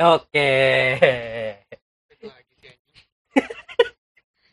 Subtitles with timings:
[0.00, 0.50] Oke.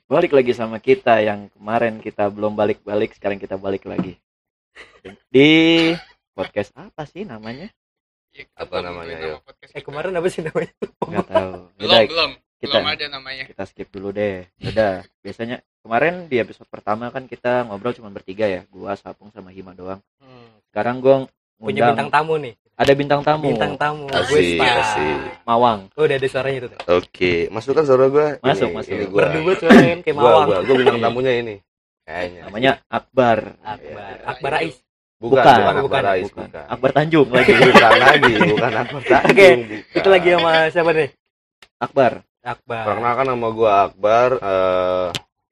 [0.09, 4.19] Balik lagi sama kita yang kemarin kita belum balik-balik, sekarang kita balik lagi.
[5.31, 5.93] Di
[6.35, 7.71] podcast apa sih namanya?
[8.35, 10.73] Ya, Apa namanya, nama podcast Eh kemarin apa sih namanya?
[11.07, 11.53] Nggak tahu.
[11.77, 14.43] belum belum kita belum ada namanya kita skip dulu deh.
[14.59, 19.55] Udah, biasanya kemarin di episode pertama kan kita ngobrol cuma bertiga ya, gua, Sapung sama
[19.55, 20.03] Hima doang.
[20.67, 22.53] Sekarang gua Punya bintang tamu nih.
[22.73, 24.07] ada bintang tamu, Bintang tamu.
[24.07, 25.19] Asik, Gue asik.
[25.43, 25.91] Mawang.
[25.93, 26.67] Oh, udah ada suaranya itu.
[26.71, 26.79] tuh.
[26.95, 28.27] Oke, masukkan suara gua.
[28.39, 28.91] Masuk, Ini, masuk.
[28.95, 29.19] Ini gua.
[29.27, 30.45] Berdua suaranya kayak mawang.
[30.47, 31.55] gua, gua bintang tamunya ini.
[32.01, 32.41] Kayaknya.
[32.47, 33.37] Namanya Akbar.
[33.59, 34.07] Akbar.
[34.15, 34.25] Iya.
[34.25, 34.75] Akbar Rais.
[35.19, 36.47] Bukan, Bukan, bukan, bukan, Akbar Rais, Bukan.
[36.47, 36.65] bukan.
[36.65, 37.51] Akbar Tanjung lagi.
[37.53, 39.29] Bukan lagi, bukan Akbar Tanjung.
[39.29, 39.97] Oke, bukan.
[39.99, 41.09] Itu lagi sama siapa nih?
[41.77, 42.11] Akbar.
[42.39, 42.83] Akbar.
[42.87, 44.29] Perkenalkan nama gua Akbar.
[44.39, 45.07] eh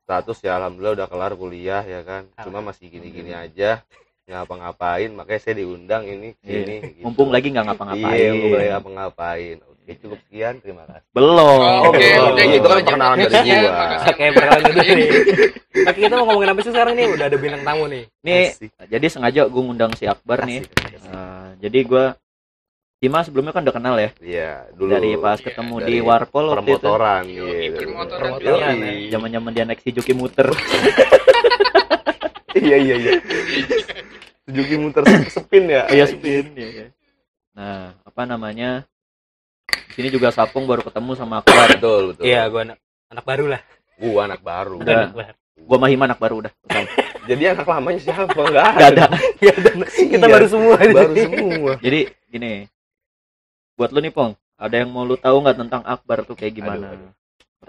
[0.07, 2.23] status ya alhamdulillah udah kelar kuliah ya kan.
[2.39, 3.83] Cuma masih gini-gini aja.
[4.27, 6.59] Ngapa-ngapain, makanya saya diundang ini Iya.
[6.59, 6.75] sini.
[6.91, 7.01] gitu.
[7.01, 8.13] Mumpung lagi nggak ngapa-ngapain.
[8.13, 9.57] Iya, mumpung lagi ngapa-ngapain.
[9.63, 10.53] Oke, cukup sekian.
[10.59, 11.07] Terima kasih.
[11.09, 11.57] Belum.
[11.57, 12.29] Oh, oke, Belum.
[12.29, 13.71] udah Itu gitu kan perkenalan dari Iya, gua.
[14.05, 15.09] Oke, perkenalan nih.
[15.87, 17.05] Oke, kita mau ngomongin apa sih sekarang nih?
[17.07, 18.03] Udah ada bintang tamu nih.
[18.19, 18.69] Nih, Asik.
[18.83, 20.61] jadi sengaja gue ngundang si Akbar nih.
[20.61, 21.07] Asik, asik.
[21.07, 22.05] Eh, jadi gue
[22.97, 26.45] Hima sebelumnya kan udah kenal ya Iya, dulu dari pas Iya, ketemu dari di Warpol
[26.49, 26.57] waktu itu.
[26.81, 28.81] permotoran iya, dari permotoran Permotoran Yoi.
[28.81, 29.09] ya.
[29.13, 30.49] Zaman-zaman dia naik si Juki muter.
[32.57, 33.11] iya iya iya
[34.47, 36.67] Suzuki muter sepin ya Iya spin ya.
[36.71, 36.87] ya.
[37.51, 38.87] Nah, apa namanya?
[39.67, 41.67] Di sini juga Sapung baru ketemu sama Akbar.
[41.67, 42.77] betul betul Iya, gua anak
[43.11, 43.61] anak baru lah.
[43.99, 44.93] gua anak baru Udah.
[45.03, 45.35] Anak baru.
[45.57, 46.53] Gua Hima anak baru udah.
[47.27, 49.05] Jadi anak lamanya siapa nggak Nggak ada.
[49.35, 49.71] Nggak ada.
[50.15, 50.75] Kita Iya, baru semua.
[50.79, 52.53] di baru semua Jadi gini.
[53.75, 54.31] Buat lu nih, Pong.
[54.55, 56.95] Ada yang mau lu tahu nggak tentang Akbar tuh kayak gimana?
[56.95, 57.11] Aduh,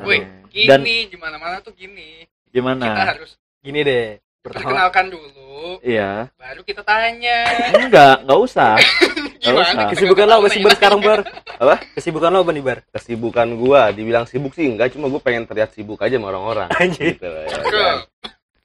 [0.06, 2.86] Wih, Nah, Dan gini gimana mana tuh gini kita gimana?
[2.94, 4.16] harus Gini deh.
[4.38, 6.30] Pertama, perkenalkan dulu Iya.
[6.32, 7.38] baru kita tanya
[7.74, 8.72] Enggak, enggak usah.
[9.38, 9.88] gimana usah.
[9.90, 10.64] kesibukan lo apa sih nih?
[10.64, 11.20] Bar sekarang, Bar?
[11.56, 11.74] Apa?
[11.92, 12.78] Kesibukan lo apa nih, Bar?
[12.88, 17.14] kesibukan gua dibilang sibuk sih enggak cuma gua pengen terlihat sibuk aja sama orang-orang Anjir.
[17.14, 17.96] gitu loh, ya kan.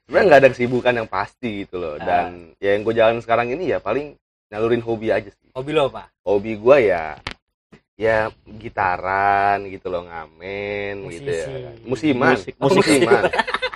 [0.04, 2.04] sebenarnya nggak ada kesibukan yang pasti gitu loh Ah.
[2.04, 4.14] dan ya yang gue jalan sekarang ini ya paling
[4.46, 6.06] nyalurin hobi aja sih Hobi lo apa?
[6.22, 7.16] hobi gua ya
[7.94, 11.86] ya gitaran gitu loh ngamen gitu ya Musisi.
[11.86, 12.82] musiman Musik- Oh, musik.
[13.00, 13.22] musiman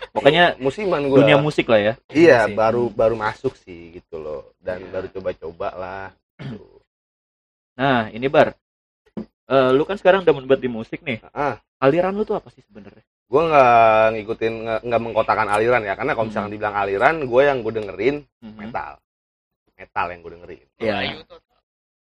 [0.08, 1.94] Pokoknya musiman gua dunia musik lah ya.
[2.10, 2.56] iya musik.
[2.56, 4.90] baru baru masuk sih gitu loh dan Iya.
[4.90, 6.06] baru coba-coba lah
[6.36, 6.66] gitu.
[7.78, 8.58] Nah, ini Bar.
[9.46, 11.22] Eh, lu kan sekarang udah menbat di musik nih.
[11.30, 13.06] ah Aliran lu tuh apa sih sebenarnya?
[13.24, 16.32] gue nggak ngikutin nggak- mengkotakan aliran ya karena kalau Hmm.
[16.32, 18.56] misalkan dibilang aliran gue yang gue dengerin Mhm.
[18.56, 18.92] metal
[19.76, 20.94] metal yang gue dengerin Iya.
[20.96, 21.28] Me-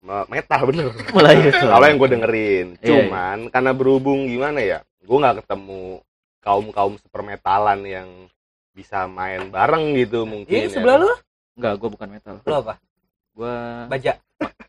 [0.03, 5.47] metal bener Melayu kalau yang gue dengerin Iya, cuman karena berhubung gimana ya gue nggak
[5.47, 6.03] ketemu
[6.43, 8.09] kaum kaum sepermetalan yang
[8.73, 10.73] bisa main bareng gitu mungkin Ini ya.
[10.73, 11.15] sebelah lo?
[11.53, 12.35] Enggak, gua bukan metal.
[12.43, 12.75] Lo apa?
[13.31, 14.17] Gua Baja.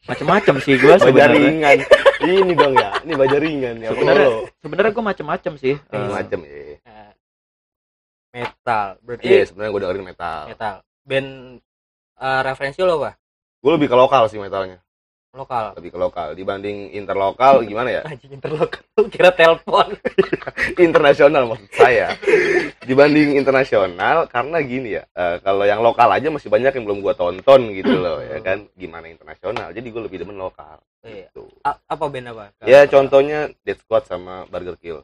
[0.03, 1.39] macem-macem sih gua baja sebenarnya.
[1.39, 1.77] ringan
[2.21, 4.31] ini dong ya ini baja ringan ya Sebenarnya-.
[4.59, 5.73] Sebenarnya gua macem-macem sih.
[5.73, 7.11] Eh, macam-macam ya Eh,
[8.33, 8.87] Metal.
[8.99, 10.75] Berarti iya sebenarnya gue dengerin metal metal.
[11.01, 11.27] Band
[12.19, 13.11] eh, referensi lo apa?
[13.63, 14.83] gue lebih ke lokal sih metalnya
[15.33, 15.73] Lokal.
[15.73, 18.85] lebih ke lokal dibanding interlokal gimana ya Anjing interlokal.
[19.09, 19.97] Kira telepon.
[20.77, 22.13] internasional maksud saya
[22.79, 27.13] dibanding internasional karena gini ya eh, kalau yang lokal aja masih banyak yang belum gua
[27.13, 31.27] tonton gitu loh ya kan gimana internasional jadi gue lebih demen lokal Iya.
[31.27, 31.49] gitu.
[31.61, 32.53] A- apa band apa?
[32.63, 35.01] ya contohnya Dead Squad sama Burger Kill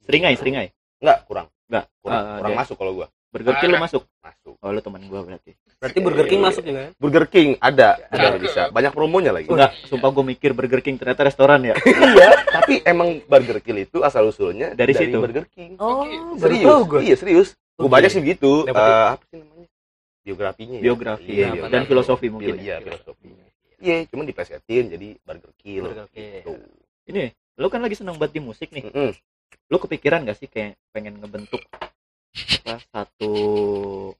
[0.00, 0.68] Seringai, seringai.
[1.00, 1.88] enggak kurang Enggak.
[1.98, 4.02] kurang, Ah, kurang masuk kalau gua Burger Kill lu masuk.
[4.18, 5.54] masuk Oh, lu teman gua berarti.
[5.78, 6.92] Berarti Burger King masuk juga kan?
[6.98, 8.38] Burger King ada ada Ada.
[8.38, 11.74] bisa banyak promonya lagi Enggak, sumpah gua mikir Burger King ternyata restoran ya.
[12.10, 15.16] iya tapi emang Burger Kill itu asal usulnya Dari situ?
[15.16, 16.04] Burger King Oh,
[16.36, 17.00] serius gue.
[17.00, 18.12] iya serius Oh, gua baca iya.
[18.12, 19.66] sih Dapat Eh, apa sih namanya
[20.20, 20.82] biografinya ya?
[20.82, 21.72] Biografi Iya, apa, biografi.
[21.72, 22.54] dan filosofi mungkin.
[22.56, 23.28] Iya, filosofi.
[23.80, 25.82] Iya, cuma diplesetin jadi Burger Kill.
[25.82, 26.44] Burger King.
[26.44, 26.52] Gitu.
[27.08, 27.22] Ini,
[27.56, 28.84] lu kan lagi seneng banget di musik nih.
[28.84, 29.10] Mm-mm.
[29.66, 31.64] Lu kepikiran gak sih kayak pengen ngebentuk
[32.34, 33.32] apa satu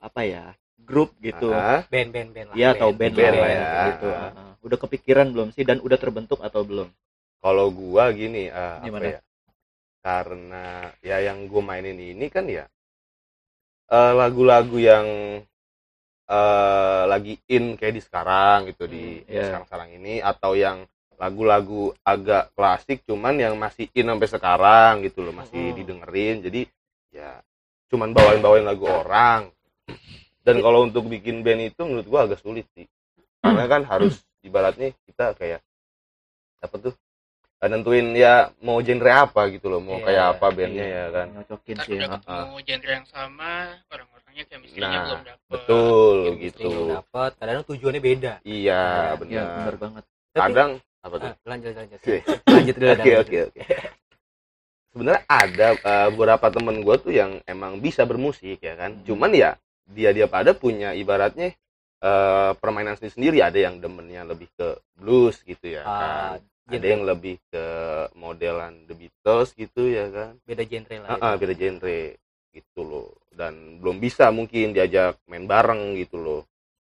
[0.03, 0.45] apa ya
[0.89, 1.49] grup gitu?
[1.55, 2.57] Ah, Band band band lah.
[2.59, 3.85] Iya atau band, Band lah lah ya, ya.
[3.89, 4.09] gitu.
[4.11, 6.89] Ah, Udah kepikiran belum sih dan udah terbentuk atau belum?
[7.41, 9.19] kalau gua gini, ah, apa ya?
[10.05, 10.67] Karena
[11.05, 12.65] ya yang gua mainin ini kan ya
[13.97, 15.07] eh, lagu-lagu yang
[16.31, 19.43] eh, lagi in kayak di sekarang gitu di Hmm, iya.
[19.47, 20.79] sekarang-sekarang ini atau yang
[21.21, 25.77] lagu-lagu agak klasik cuman yang masih in sampai sekarang gitu loh, masih Hmm.
[25.77, 26.37] didengerin.
[26.47, 26.61] Jadi
[27.13, 27.31] ya
[27.91, 29.51] cuman bawain-bawain lagu orang.
[30.41, 32.87] Dan kalau untuk bikin band itu menurut gua agak sulit sih.
[33.43, 35.61] Karena kan harus ibaratnya kita kayak
[36.65, 36.95] apa tuh?
[37.61, 41.27] nentuin ya mau genre apa gitu loh, mau Iya, kayak apa bandnya Iya, ya kan.
[41.29, 42.07] Nyocokin Ntar sih ya.
[42.09, 43.53] ketemu genre yang sama
[43.93, 46.71] orang-orangnya chemistry-nya Nah, belum dapet Betul Chemistry gitu.
[46.73, 47.31] belum dapat.
[47.37, 48.33] Kadang tujuannya beda.
[48.41, 49.45] Iya, Iya, Iya, benar.
[49.61, 50.05] bener banget.
[50.33, 50.71] Tapi Kadang
[51.05, 51.99] apa tuh Ah, lanjut lanjut.
[52.01, 52.17] Oke.
[52.49, 52.89] Lanjut dulu.
[52.97, 53.61] oke oke oke
[54.91, 59.05] sebenarnya ada eh, beberapa temen gue tuh yang emang bisa bermusik ya kan Hmm.
[59.07, 59.51] cuman ya
[59.91, 61.55] dia dia pada punya ibaratnya
[62.01, 66.87] eh, permainan sendiri sendiri ada yang demennya lebih ke blues gitu ya Ah, kan ada
[66.87, 67.65] yang lebih ke
[68.15, 71.07] modelan The Beatles gitu ya kan beda genre lah.
[71.07, 71.25] Ah, gitu.
[71.27, 71.99] ah, beda genre
[72.51, 76.43] gitu loh dan belum bisa mungkin diajak main bareng gitu loh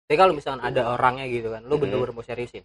[0.08, 1.82] Tapi kalau misalkan ada orangnya gitu kan, lu Hmm.
[1.84, 2.64] bener-bener mau seriusin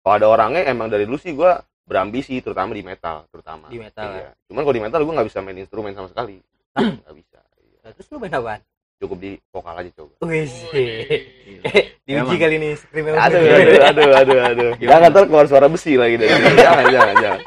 [0.00, 1.52] kalau ada orangnya emang dari dulu sih gue
[1.90, 4.06] berambisi terutama di metal terutama di metal.
[4.06, 4.14] ya.
[4.16, 4.30] iya.
[4.46, 6.38] cuman kalau di metal gue nggak bisa main instrumen sama sekali
[6.72, 7.78] nggak bisa iya.
[7.82, 8.60] Nah, terus lu main apaan?
[9.00, 11.64] cukup di vokal aja coba Wih, Gila.
[12.04, 12.38] diuji Emang.
[12.38, 13.16] kali ini screamnya.
[13.18, 16.56] aduh aduh aduh aduh aduh jangan ntar keluar suara besi lagi dari sini.
[16.56, 17.40] jangan jangan jangan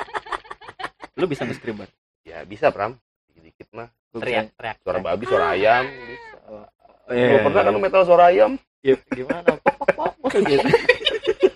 [1.13, 1.89] Lu bisa nge-stream, Bar?
[2.25, 2.97] ya bisa pram
[3.29, 4.75] dikit dikit mah Lu teriak, teriak.
[4.81, 6.65] suara babi suara ayam bisa Oh,
[7.05, 7.67] Lu iya, pernah iya.
[7.69, 8.51] kan lu metal suara ayam
[8.81, 9.55] Ya, gimana?
[9.95, 10.11] Pok,
[10.43, 10.67] gitu.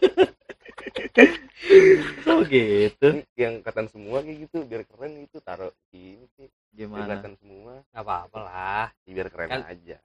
[2.27, 3.07] Oh gitu.
[3.09, 7.17] Ini yang kelihatan semua kayak gitu biar keren gitu taruh di ini sih Gimana?
[7.17, 8.85] kelihatan semua Nggak apa-apa lah.
[9.03, 9.97] biar keren Kan- aja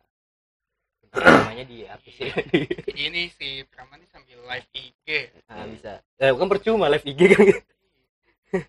[1.12, 2.32] Namanya dia artis sih.
[3.04, 5.08] Ini si Prama nih sambil live IG.
[5.44, 6.00] Nah, bisa.
[6.16, 7.44] Eh, bukan percuma live IG kan.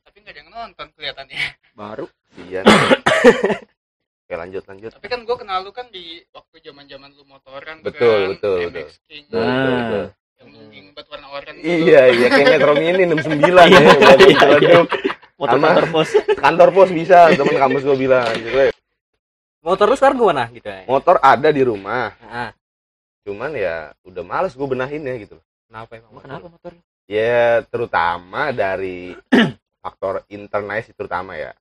[0.04, 1.40] Tapi nggak ada yang nonton kelihatannya.
[1.72, 2.06] Baru.
[2.42, 2.68] iya
[4.24, 7.80] oke lanjut lanjut Tapi kan gue kenal lu kan di waktu zaman zaman lu motoran
[7.80, 8.36] Betul, kan.
[8.36, 8.88] betul, MX betul.
[9.06, 9.24] King.
[9.26, 9.80] Betul, betul, Nah.
[9.80, 10.06] betul.
[10.46, 11.62] Yang buat warna oranye.
[11.64, 13.80] iya iya kayak Metro Mini 69 ya Iya,
[14.20, 14.88] iya, celetuk.
[15.34, 16.10] Motor-motor pos.
[16.38, 18.72] kantor pos bisa temen kampus gue bilang gitu.
[19.64, 20.84] Motor lu sekarang gimana gitu ya?
[20.86, 22.52] motor ada di rumah Nah,
[23.24, 26.12] cuman ya udah males gue benahinnya gitu kenapa emang?
[26.12, 26.72] Emang kenapa motor?
[27.08, 29.16] ya terutama dari
[29.84, 31.52] faktor internal sih terutama ya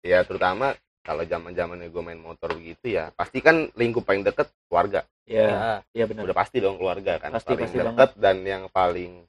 [0.00, 4.48] ya terutama kalau zaman zamannya gue main motor begitu ya pasti kan lingkup paling deket
[4.68, 5.58] keluarga Ya, Ya.
[5.94, 6.26] iya benar.
[6.26, 9.22] udah pasti dong keluarga kan Pasti, paling pasti deket dan yang paling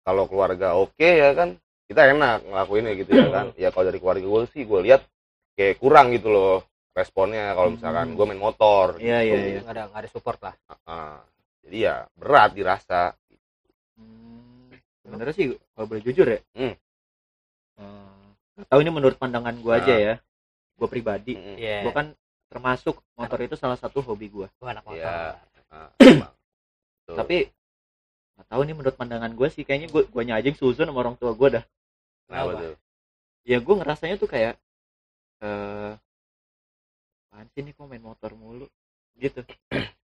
[0.00, 1.54] kalau keluarga oke ya kan
[1.86, 5.04] kita enak ngelakuinnya gitu ya kan ya kalau dari keluarga gue sih gue lihat
[5.54, 6.64] kayak kurang gitu loh
[6.96, 8.16] responnya kalau misalkan Hmm.
[8.16, 9.36] gue main motor Iya, gitu.
[9.36, 9.60] iya, iya.
[9.60, 10.54] Nggak ada nggak ada support lah.
[10.88, 11.20] Ah,
[11.60, 13.12] jadi ya berat dirasa
[13.96, 16.40] Hmm, sebenarnya sih kalau boleh jujur ya.
[16.52, 16.74] Hmm.
[17.76, 18.24] eh,
[18.56, 19.98] nggak tahu ini menurut pandangan aja Nah.
[20.00, 20.14] ya.
[20.76, 21.34] Gua pribadi.
[21.36, 21.88] Iya.
[21.88, 22.06] gua kan
[22.46, 24.46] termasuk motor itu salah satu hobi gua.
[24.60, 25.00] Gua anak motor.
[25.02, 25.40] Iya.
[25.72, 26.32] Ah, emang.
[27.08, 27.16] Tuh.
[27.16, 27.36] Tapi
[28.36, 31.32] nggak tahu ini menurut pandangan gua sih kayaknya gua guanya aja suzon sama orang tua
[31.32, 31.64] gua dah.
[32.28, 32.76] Kenapa tuh?
[33.48, 34.54] Ya gua ngerasanya tuh kayak
[35.40, 35.92] eh
[37.28, 38.66] apaan sih nih kok main motor mulu
[39.20, 39.44] gitu.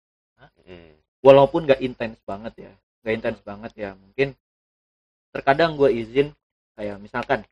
[0.65, 0.97] Mm.
[1.21, 2.71] walaupun gak intens banget ya
[3.05, 4.33] gak intens banget ya mungkin
[5.29, 6.33] terkadang gue izin
[6.73, 7.45] kayak misalkan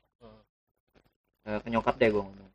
[1.45, 2.48] eh, ke nyokap deh gue ngomong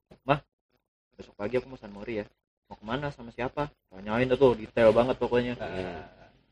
[1.15, 2.27] besok pagi aku mau San Mori ya.
[2.71, 3.69] Mau ke mana sama siapa?
[3.93, 5.55] Tanyain tuh detail banget pokoknya.
[5.59, 6.03] Hmm.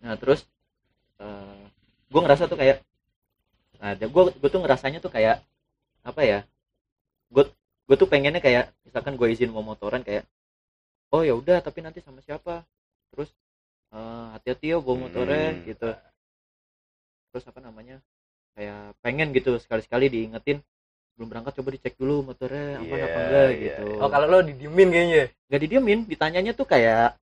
[0.03, 0.43] nah terus
[1.23, 1.63] eh
[2.11, 2.83] gue ngerasa tuh kayak
[3.79, 5.39] nah gue gue tuh ngerasanya tuh kayak
[6.03, 6.39] apa ya
[7.31, 7.47] gue
[7.87, 10.27] gue tuh pengennya kayak misalkan gue izin mau motoran kayak
[11.15, 12.67] oh ya udah tapi nanti sama siapa?
[13.15, 13.31] Terus
[13.95, 15.63] eh, hati-hati ya bawa motornya Hmm.
[15.71, 15.91] gitu.
[17.31, 17.97] Terus apa namanya
[18.59, 20.61] kayak pengen gitu sekali-sekali diingetin
[21.13, 24.01] belum berangkat coba dicek dulu motornya aman Iya, apa enggak iya, gitu iya.
[24.01, 25.23] Oh, kalau lo didiemin kayaknya.
[25.47, 27.15] nggak didiemin ditanyanya tuh kayak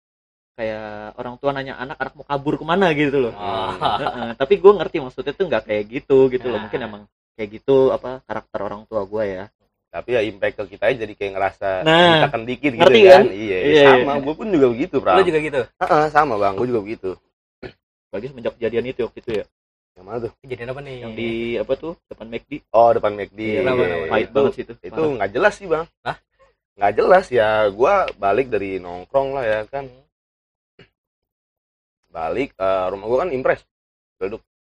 [0.54, 3.70] kayak orang tua nanya anak anak mau kabur ke mana gitu loh Oh.
[3.72, 6.62] Heeh, tapi gue ngerti maksudnya tuh nggak kayak gitu gitu loh Nah.
[6.66, 7.02] mungkin emang
[7.34, 9.44] kayak gitu apa karakter orang tua gue ya
[9.88, 13.08] Tapi ya impact ke kita aja jadi kayak ngerasa Nah, ditekan dikit gitu ngerti kan.
[13.08, 13.24] kan?
[13.32, 14.12] Iya, Iya, sama.
[14.12, 14.20] iya.
[14.20, 15.14] Gue pun juga begitu, Bro.
[15.16, 15.60] Lo juga gitu.
[16.12, 16.54] sama, Bang.
[16.54, 17.10] Gue juga begitu.
[18.08, 19.44] bagi semenjak kejadian itu waktu itu ya
[19.96, 20.32] Yang mana tuh?
[20.42, 20.94] Kejadian apa nih?
[21.00, 23.40] yang di apa tuh depan McD Oh, depan McD.
[23.40, 24.10] Iya, Iya, iya.
[24.10, 25.86] pahit itu, banget sih itu nggak jelas sih, Bang.
[26.02, 26.16] Hah?
[26.78, 27.48] Nggak jelas ya.
[27.68, 29.84] Gue balik dari nongkrong lah ya kan.
[29.86, 30.06] Hmm.
[32.08, 33.60] Balik eh, rumah gue kan impres.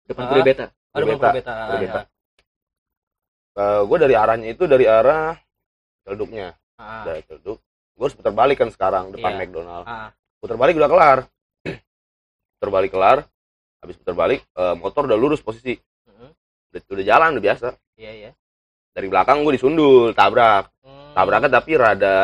[0.09, 0.31] depan Ah.
[0.33, 1.21] Puri Beta Ada Berbeda.
[1.21, 1.55] bang beta.
[1.69, 2.01] Berbeda.
[3.85, 5.37] gue dari arahnya itu dari arah
[6.07, 6.55] celduknya.
[6.79, 7.59] Ah, Dari celduk.
[7.93, 9.39] Gue harus putar balik kan sekarang depan Iya.
[9.45, 9.85] McDonald.
[9.85, 10.09] ah,
[10.39, 11.19] putar balik udah kelar
[12.57, 13.19] putar balik kelar
[13.79, 15.75] habis putar balik eh, motor udah lurus posisi
[16.07, 16.29] Mhm.
[16.73, 18.31] udah, udah jalan udah biasa Iya iya.
[18.93, 21.13] dari belakang gue disundul tabrak Hmm.
[21.15, 22.17] tabraknya tapi rada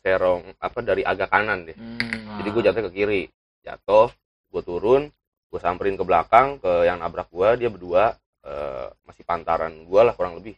[0.00, 2.42] serong apa dari agak kanan deh Hmm.
[2.42, 3.22] jadi gue jatuh ke kiri
[3.62, 4.10] jatuh
[4.48, 5.08] gue turun
[5.48, 8.12] gue samperin ke belakang ke yang nabrak gue dia berdua
[8.44, 10.56] eh, masih pantaran gue lah kurang lebih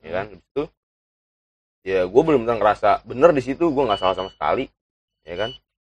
[0.00, 0.62] ya kan habis itu
[1.82, 4.68] ya gue belum benar ngerasa bener di situ gue nggak salah sama sekali
[5.24, 5.50] ya kan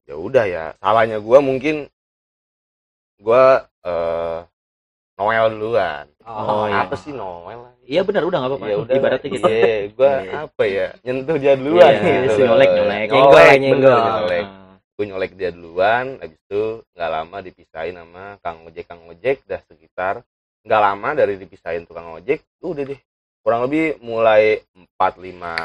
[0.05, 1.75] ya udah ya salahnya gue mungkin
[3.19, 3.43] gue
[3.81, 4.39] eh
[5.15, 6.85] Noel duluan Oh, iya.
[6.85, 10.31] apa sih Noel iya benar udah nggak apa-apa ya udah ibaratnya gitu iya gue Iya.
[10.39, 13.07] apa ya nyentuh dia duluan Iya, gitu si nyolek, nyolek.
[13.07, 13.97] Nyenggol, nyolek nyenggol.
[13.97, 14.75] nyolek Ah.
[14.93, 19.61] gue nyolek dia duluan habis itu nggak lama dipisahin sama kang ojek kang ojek dah
[19.63, 20.15] sekitar
[20.61, 22.99] nggak lama dari dipisahin tukang ojek udah deh
[23.39, 25.55] kurang lebih mulai empat lima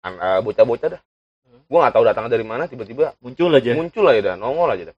[0.00, 1.02] eh, bocah-bocah dah
[1.42, 1.64] Hmm.
[1.64, 4.96] gue nggak tahu datangnya dari mana tiba-tiba muncul aja muncul aja dah nongol aja dah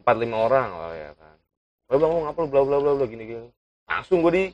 [0.00, 1.29] empat lima orang lah ya kan
[1.98, 2.48] bang lu ngapa lu?
[2.50, 3.48] Bla bla bla bla gini gini.
[3.90, 4.44] Langsung gue di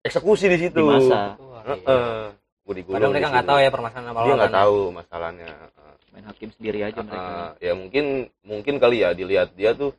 [0.00, 0.80] eksekusi di situ.
[0.80, 1.80] Di masa Heeh.
[1.84, 2.32] iya.
[2.64, 5.92] gue digulung Padahal mereka nggak tahu ya permasalahan apa dia nggak tahu masalahnya Heeh.
[6.16, 7.28] main hakim sendiri aja mereka.
[7.28, 8.04] Ah, ya mungkin
[8.40, 9.92] mungkin kali ya dilihat dia tuh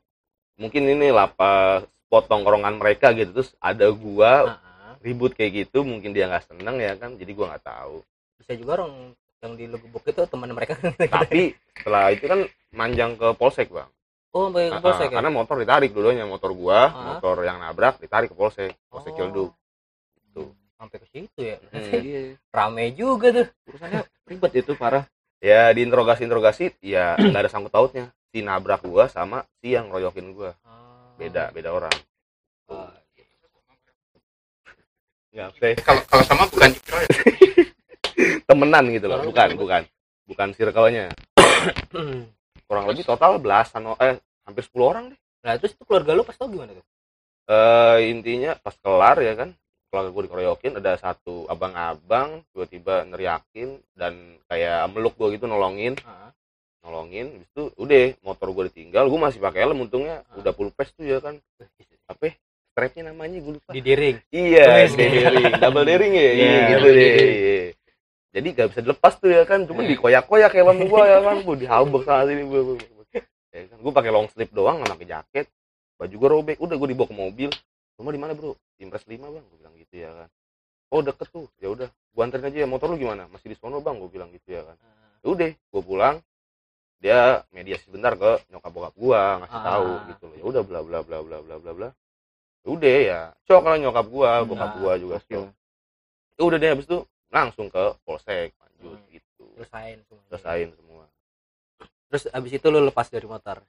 [0.57, 3.41] mungkin ini lapas spot tongkrongan mereka gitu.
[3.41, 4.93] Terus ada gua Heeh.
[5.05, 7.13] ribut kayak gitu mungkin dia nggak seneng ya kan.
[7.17, 8.01] Jadi gua nggak tahu.
[8.41, 9.13] Bisa juga orang
[9.45, 10.73] yang di Legebuk itu teman mereka.
[11.21, 12.39] tapi setelah itu kan
[12.73, 13.89] manjang ke polsek bang
[14.35, 15.15] oh, sampai ke Ah, polsek ya?
[15.15, 17.03] karena motor ditarik dulunya motor gua Ah.
[17.09, 19.17] motor yang nabrak ditarik ke polsek polsek Oh.
[19.17, 19.49] Ciledug
[20.31, 21.55] tuh Sampai ke situ ya.
[21.65, 21.91] Hmm.
[22.03, 23.47] iya Rame juga tuh.
[23.65, 25.07] urusannya ribet itu parah
[25.39, 30.31] ya diinterogasi interogasi ya nggak ada sangkut pautnya si nabrak gua sama si yang royokin
[30.31, 31.15] gua Ah.
[31.15, 31.95] beda beda orang
[32.65, 32.91] Ah,
[35.31, 36.71] nggak teh kalau kalau sama bukan
[38.47, 39.81] temenan gitu loh bukan bukan
[40.25, 41.11] bukan circle-nya
[42.65, 46.33] kurang lebih total belasan eh hampir 10 orang deh Nah, terus itu keluarga lu pas
[46.33, 46.85] tau gimana tuh?
[47.45, 49.53] eh intinya pas kelar ya kan
[49.87, 56.29] keluarga gue dikeroyokin ada satu abang-abang tiba-tiba neriakin dan kayak meluk gue gitu nolongin Heeh.
[56.81, 60.41] nolongin habis itu udah motor gue ditinggal gue masih pakai helm untungnya Ah.
[60.41, 61.37] udah full face tuh ya kan
[62.05, 62.33] apa ya?
[62.73, 64.17] strapnya namanya gue lupa Di Diring.
[64.33, 64.93] iya Wes.
[64.97, 67.61] daring double daring ya iya Iya, gitu deh iya.
[68.35, 69.63] Jadi gak bisa dilepas tuh ya kan?
[69.63, 69.95] Cuma Iya.
[69.95, 71.35] dikoyak-koyak helm gue ya kan?
[71.47, 72.61] Gue dihabek sana sini gue
[73.49, 73.77] ya kan?
[73.79, 75.45] Gue pakai long sleeve doang nggak pakai jaket.
[75.95, 77.49] Baju gue robek udah gue dibawa ke mobil.
[77.95, 78.51] Rumah di mana bro?
[78.75, 80.27] Impres 5 bang gue bilang gitu ya kan?
[80.91, 81.47] Oh deket tuh.
[81.57, 82.67] Ya udah gue anterin aja ya.
[82.67, 83.31] Motor lu gimana?
[83.31, 84.75] Masih di sono bang gue bilang gitu ya kan?
[85.23, 86.19] Ya udah gue pulang.
[86.99, 89.65] Dia mediasi sebentar ke nyokap bokap gua ngasih Ah.
[89.69, 90.35] tahu gitu loh.
[90.35, 91.89] Ya udah bla bla bla bla bla bla bla.
[92.63, 93.19] Ya udah ya.
[93.45, 95.47] Cok lah nyokap gua bokap Ah, gua juga shock.
[96.35, 96.99] ya udah deh habis itu
[97.35, 99.07] langsung ke polsek lanjut Hmm.
[99.09, 100.23] gitu Selesain semua.
[100.29, 101.03] selesain semua
[102.05, 103.59] Terus abis itu lu lepas dari motor.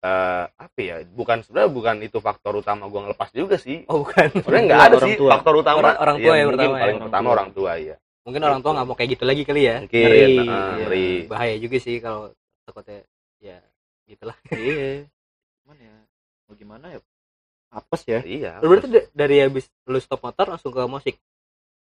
[0.00, 4.32] Eh apa ya bukan sebenarnya bukan itu faktor utama gua ngelepas juga sih Oh, bukan.
[4.34, 5.30] sebenarnya nggak ada Orang sih tua.
[5.30, 7.34] faktor utama Orang- orang tua Ya, ya mungkin pertama ya, paling orang pertama tua.
[7.34, 9.76] orang tua ya Mungkin orang tua nggak mau kayak gitu lagi kali ya.
[9.78, 10.60] mungkin Ngeri, ah, iya.
[10.78, 12.22] ngeri Bahaya juga sih kalau
[12.62, 12.98] takutnya
[13.38, 13.58] ya
[14.06, 14.36] gitulah.
[14.58, 14.90] iya
[15.58, 15.94] cuman ya
[16.42, 16.98] mau gimana ya
[17.70, 21.16] apes ya iya Lu berarti da- dari habis lu stop motor langsung ke musik.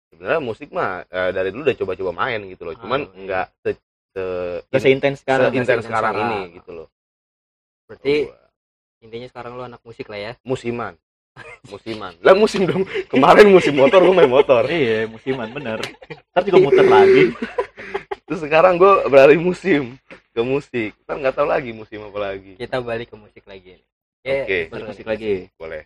[0.08, 2.76] Sebenarnya musik mah eh, dari dulu udah coba-coba main gitu loh.
[2.76, 3.22] Cuman Ah, iya.
[3.22, 3.70] nggak se,
[4.12, 4.24] se
[4.66, 6.16] gak seintens sekarang Seintens sekarang sekarang.
[6.32, 6.88] ini gitu loh.
[7.86, 8.40] Berarti Gua.
[9.00, 10.32] intinya sekarang lu anak musik lah ya.
[10.42, 10.94] musiman.
[11.68, 12.16] Musiman.
[12.20, 12.88] Lah musim dong.
[13.06, 14.64] Kemarin musim motor gue main motor.
[14.72, 15.84] Iya musiman bener.
[16.32, 17.24] Ntar juga muter lagi.
[18.26, 20.00] Terus sekarang gue beralih musim
[20.32, 20.96] ke musik.
[21.04, 22.56] Kan nggak tahu lagi musim apa lagi.
[22.56, 23.86] Kita balik ke musik lagi nih.
[24.24, 24.60] Ya, Oke.
[24.72, 25.52] Balik musik lagi.
[25.54, 25.84] boleh.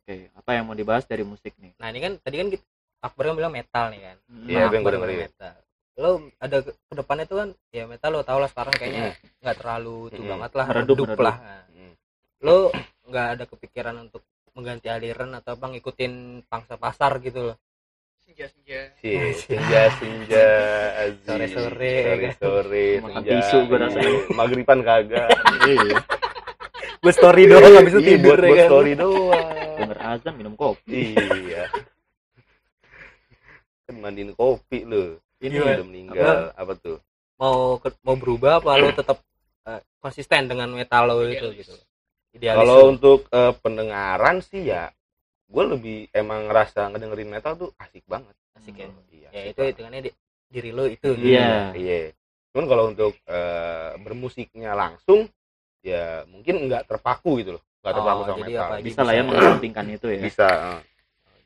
[0.00, 1.72] Oke apa yang mau dibahas dari musik nih?
[1.76, 2.64] Nah, ini kan tadi kan kita
[3.00, 4.16] Akbar kan bilang metal nih kan.
[4.42, 5.18] Iya, Nah, bilang dengerin.
[5.24, 5.54] metal.
[5.96, 9.96] Lo ada ke depannya tuh kan ya metal lo tau lah sekarang kayaknya nggak terlalu
[10.08, 10.30] itu Mm-mm.
[10.30, 11.20] banget lah redup meredup.
[11.20, 11.36] lah.
[11.68, 11.92] Hmm.
[12.40, 12.58] lo
[13.04, 16.12] nggak ada kepikiran untuk mengganti aliran atau bang ngikutin
[16.46, 17.56] pangsa pasar gitu loh.
[18.20, 19.10] senja senja Si,
[19.42, 20.46] senja senja
[21.02, 21.20] aziz.
[21.26, 22.32] Sore-sore, sore kan.
[22.38, 24.12] sore Makan senja tisu gua rasanya.
[24.30, 25.28] maghriban kagak
[25.66, 25.96] iya
[27.00, 28.68] Gue story doang habis itu Iya, tidur buat, ya buat kan.
[28.68, 31.64] story doang denger azan minum kopi iya
[33.90, 35.74] kan mandiin kopi lo ini Gimana?
[35.74, 36.98] udah meninggal apa tuh
[37.40, 39.18] Mau ke- mau berubah apa lo tetap
[39.66, 41.74] eh, konsisten dengan metal lo itu gitu.
[42.30, 42.90] Idealis kalau lo.
[42.94, 44.86] untuk eh, pendengaran sih ya
[45.50, 48.88] gue lebih emang ngerasa ngedengerin metal tuh asik banget asik ya.
[49.10, 50.10] iya Ya asik itu hitungannya di,
[50.46, 51.10] diri lo itu.
[51.10, 51.26] gitu.
[51.26, 51.74] Iya.
[51.74, 52.14] iya
[52.54, 55.26] cuman kalau untuk eh, bermusiknya langsung
[55.80, 59.00] ya mungkin nggak terpaku gitu loh nggak terpaku Oh, sama jadi metal apa aja bisa
[59.00, 59.28] lah ya Bisa.
[59.32, 60.80] mengesampingkan itu ya bisa eh,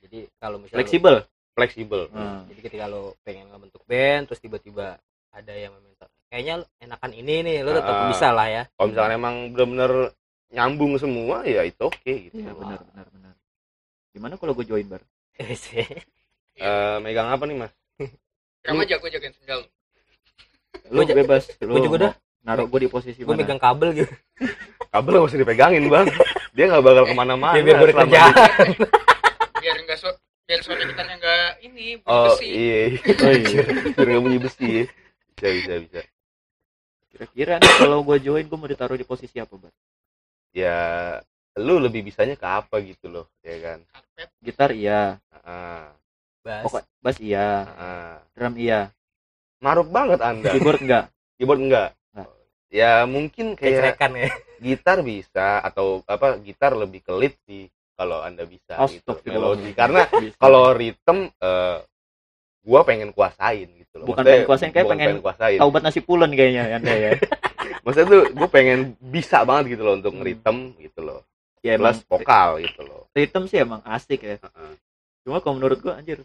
[0.05, 1.15] Jadi kalau misalnya lo- fleksibel
[1.55, 2.11] fleksibel.
[2.11, 2.45] Hmm.
[2.47, 4.99] jadi ketika lo pengen ngebentuk band terus tiba-tiba
[5.31, 8.07] ada yang meminta kayaknya enakan ini nih lo tetap Ah.
[8.11, 8.63] bisa lah ya.
[8.75, 9.93] Kalau misalnya emang bener-bener
[10.51, 12.35] nyambung semua ya itu oke gitu.
[12.37, 13.35] Iya benar benar benar.
[14.11, 15.03] Gimana kalau gue join bar?
[16.55, 17.75] Eh, megang apa nih mas?
[18.63, 19.67] Kamu aja gue jagain sendal.
[20.87, 22.13] Lu bebas lu juga dah.
[22.45, 23.43] naruh gue di posisi gue mana?
[23.43, 24.15] megang kabel gitu.
[24.87, 26.07] Kabel nggak usah dipegangin bang.
[26.55, 28.69] Dia nggak bakal ke mana-mana ya biar gue kerjaan
[29.59, 30.07] biar enggak so
[30.45, 32.81] biar suara kita enggak ini bunyi Oh besi iya,
[33.25, 33.63] oh iya
[33.97, 34.85] biar nggak bunyi besi ya.
[35.35, 36.01] Bisa bisa bisa.
[37.11, 39.73] kira-kira nih kalau gue join gue mau ditaruh di posisi apa bar
[40.55, 41.19] Ya,
[41.59, 43.79] lu lebih bisanya ke apa gitu loh, ya kan?
[43.91, 45.91] karpet gitar iya Ah,
[46.47, 48.17] bas pokok bass iya ah.
[48.35, 48.91] drum iya
[49.59, 50.53] Maruk banget anda.
[50.53, 51.89] keyboard enggak Keyboard enggak?
[52.15, 52.29] Enggak.
[52.71, 54.29] Ya mungkin kayak kecerekan ya
[54.63, 57.67] gitar bisa atau apa gitar lebih ke lead sih.
[57.95, 59.15] Kalau anda bisa gitu.
[59.27, 59.71] Melodi.
[59.73, 61.79] Karena kalau ritme eh,
[62.61, 64.07] gua pengen kuasain gitu loh.
[64.09, 65.59] Bukan Maksudnya, pengen kuasain, kayak bukan pengen kuasain.
[65.59, 67.11] taubat nasi pulen kayaknya anda ya.
[67.85, 70.21] Maksudnya tuh gue pengen bisa banget gitu loh untuk Hmm.
[70.21, 71.21] ngeritem gitu loh.
[71.61, 73.03] Ya plus emang vokal gitu loh.
[73.13, 74.37] Ritme sih emang asik ya.
[74.37, 74.73] Heeh.
[75.25, 76.21] cuma kalau menurut gua anjir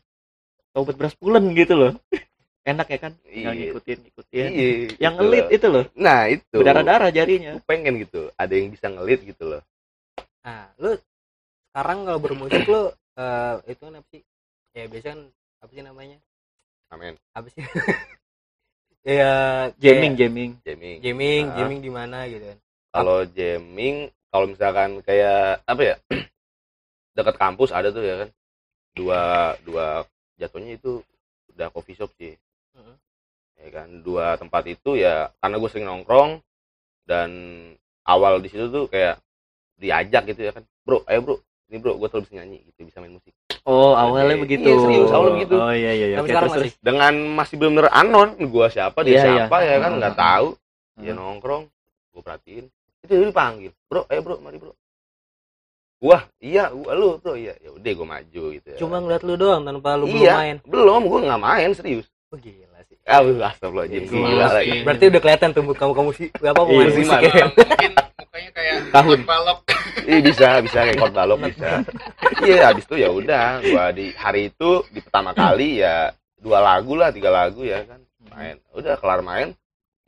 [0.72, 1.92] taubat beras pulen gitu loh.
[2.68, 3.12] Enak ya kan?
[3.24, 3.62] Tinggal Iya.
[3.72, 4.46] ngikutin ngikutin.
[4.52, 4.68] Iya,
[5.00, 5.56] yang gitu ngelit loh.
[5.56, 5.84] itu loh.
[5.96, 6.56] Nah itu.
[6.56, 7.52] Berdarah darah jarinya.
[7.56, 8.22] Gua pengen gitu.
[8.36, 9.62] Ada yang bisa ngelit gitu loh.
[10.40, 10.96] Nah lu
[11.80, 14.20] sekarang kalau bermusik lu eh, itu kan apa sih?
[14.76, 15.22] Ya biasanya kan
[15.64, 16.18] apa sih namanya?
[16.92, 17.16] Amin.
[17.32, 17.64] Apa sih?
[19.08, 21.56] Ya jamming kayak jamming jamming jamming Nah.
[21.56, 22.58] jamming di mana gitu kan.
[22.92, 25.96] Kalau jamming kalau misalkan kayak apa ya?
[27.16, 28.30] Dekat kampus ada tuh ya kan?
[28.92, 30.04] Dua dua
[30.36, 31.00] jatuhnya itu
[31.56, 32.36] udah coffee shop sih.
[32.76, 32.96] Heeh.
[33.64, 33.88] ya kan?
[34.04, 36.44] Dua tempat itu ya karena gue sering nongkrong
[37.08, 37.32] dan
[38.04, 39.24] awal di situ tuh kayak
[39.80, 40.68] diajak gitu ya kan?
[40.84, 43.30] Bro ayo bro ini bro gue tuh bisa nyanyi gitu bisa main musik.
[43.64, 44.70] Oh awalnya Iya, begitu.
[44.80, 45.56] serius, awalnya begitu.
[45.56, 46.16] oh iya iya iya.
[46.16, 46.74] Tapi Oke, sekarang terus, masih.
[46.80, 49.30] dengan masih benar anon gue siapa dia Iya, iya.
[49.46, 50.48] siapa ya kan nggak tahu.
[50.50, 51.00] Terus.
[51.00, 51.64] dia nongkrong
[52.10, 52.66] gue perhatiin.
[53.00, 54.74] Itu dia dipanggil bro ayo bro mari bro.
[56.00, 57.34] Wah iya gua lu bro.
[57.34, 58.68] Iya ya udah gue maju gitu.
[58.68, 58.78] Ya.
[58.78, 60.58] cuma ngeliat lu doang tanpa lu belum iya main?
[60.64, 62.08] belum gue nggak main serius.
[62.30, 62.96] Oh, gila sih.
[63.04, 64.56] Ah astagfirullahaladzim Gila gila sih.
[64.56, 67.22] lagi berarti udah kelihatan tuh kamu kamu sih apa mau Iya, main sih, musik Mas.
[67.52, 69.20] mungkin mukanya kayak Tahun.
[69.26, 69.60] balok.
[70.06, 71.70] Ih, bisa bisa kayak balok bisa.
[72.44, 76.96] Iya habis itu ya udah gua di hari itu di pertama kali ya dua lagu
[76.96, 78.00] lah tiga lagu ya kan.
[78.32, 78.56] Main.
[78.76, 79.56] Udah kelar main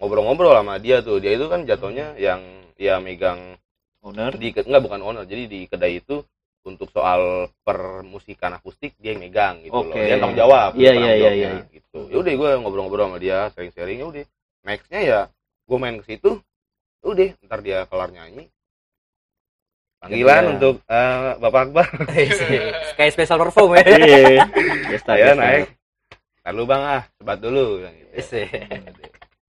[0.02, 1.22] ngobrol-ngobrol sama dia tuh.
[1.22, 2.42] Dia itu kan jatuhnya yang
[2.80, 3.56] dia megang
[4.02, 4.34] owner.
[4.34, 5.24] di enggak bukan owner.
[5.30, 6.24] Jadi di kedai itu
[6.62, 9.90] untuk soal permusikan akustik dia yang megang gitu loh.
[9.90, 9.98] Oke.
[9.98, 11.52] dia tanggung jawab Iya, iya, iya, jawabnya, iya.
[11.74, 12.00] gitu.
[12.10, 14.26] Ya udah gue ngobrol-ngobrol sama dia sharing-sharing ya udah.
[14.62, 15.20] Nextnya ya
[15.66, 16.38] gue main ke situ
[17.06, 17.30] udah.
[17.46, 18.50] Ntar dia kelar nyanyi.
[20.02, 20.52] Panggilan Iya.
[20.58, 21.88] untuk eh, bapak Akbar.
[22.98, 23.84] Kayak special perform ya.
[23.86, 24.44] Iya.
[24.90, 25.14] Gesta.
[25.38, 25.70] naik.
[26.42, 27.86] Lalu bang ah sebat dulu.
[27.86, 28.12] Bilang gitu.
[28.18, 28.66] Iya.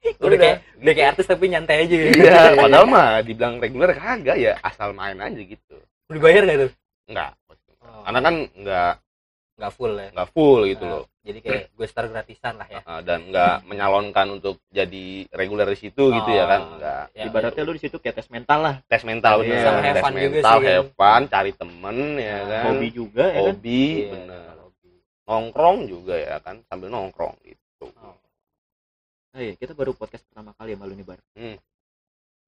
[0.03, 0.27] Udah.
[0.27, 0.93] udah kayak udah.
[0.99, 1.95] kayak artis tapi nyantai aja.
[1.95, 2.19] Gitu.
[2.21, 2.59] iya.
[2.59, 5.77] padahal mah dibilang reguler kagak ya asal main aja gitu.
[6.11, 6.73] Dibayar nggak tuh?
[7.09, 7.33] Enggak
[7.83, 8.93] Oh, karena kan enggak
[9.53, 12.81] nggak full ya enggak full gitu Nah, loh jadi kayak gue star gratisan lah ya
[12.83, 17.23] Uh, dan nggak menyalonkan untuk jadi reguler di situ gitu ya kan Oh, nggak ya,
[17.25, 19.47] ibaratnya lu di situ kayak tes mental lah tes mental Iya.
[19.47, 20.73] bener Sama tes fun juga mental sih, kan.
[20.75, 24.91] have fun cari temen ya Nah, kan hobi juga ya kan hobi Iya, bener hobi.
[25.23, 28.15] nongkrong juga ya kan sambil nongkrong gitu Oh.
[29.33, 31.17] Oh iya, kita baru podcast pertama kali sama lu nih, Bar.
[31.33, 31.57] Hmm.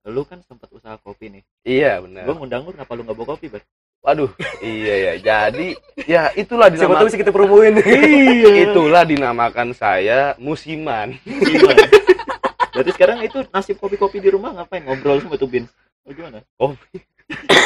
[0.05, 1.43] Lu kan sempat usaha kopi nih.
[1.65, 3.65] iya bener Gua ngundang lu kenapa lu nggak bawa kopi, Bar?
[4.05, 4.29] Waduh
[4.61, 5.69] iya ya jadi
[6.05, 8.69] ya itulah siapa tahu dinamakan bisa kita promoin Iya.
[8.69, 11.83] itulah dinamakan saya musiman Gimana?
[12.69, 14.83] Berarti sekarang itu nasib kopi-kopi di rumah ngapain?
[14.83, 15.65] Ngobrol sama tuh Bin.
[16.03, 16.43] Oh gimana?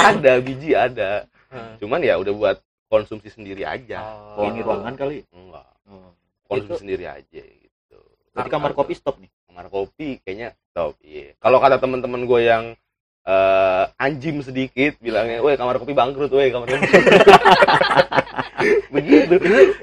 [0.04, 1.72] ada biji ada Heeh.
[1.80, 4.04] cuman ya udah buat konsumsi sendiri aja
[4.36, 5.24] Oh, ini ruangan kali.
[5.28, 6.12] enggak Oh.
[6.46, 7.98] konsumsi Itu- sendiri aja gitu
[8.30, 9.32] Berarti kamar kopi stop nih.
[9.44, 12.64] kamar kopi kayaknya top iya kalau kata teman-teman gue yang
[13.28, 16.88] eh, anjim sedikit bilangnya weh kamar kopi bangkrut weh kamar kopi
[18.90, 19.34] begitu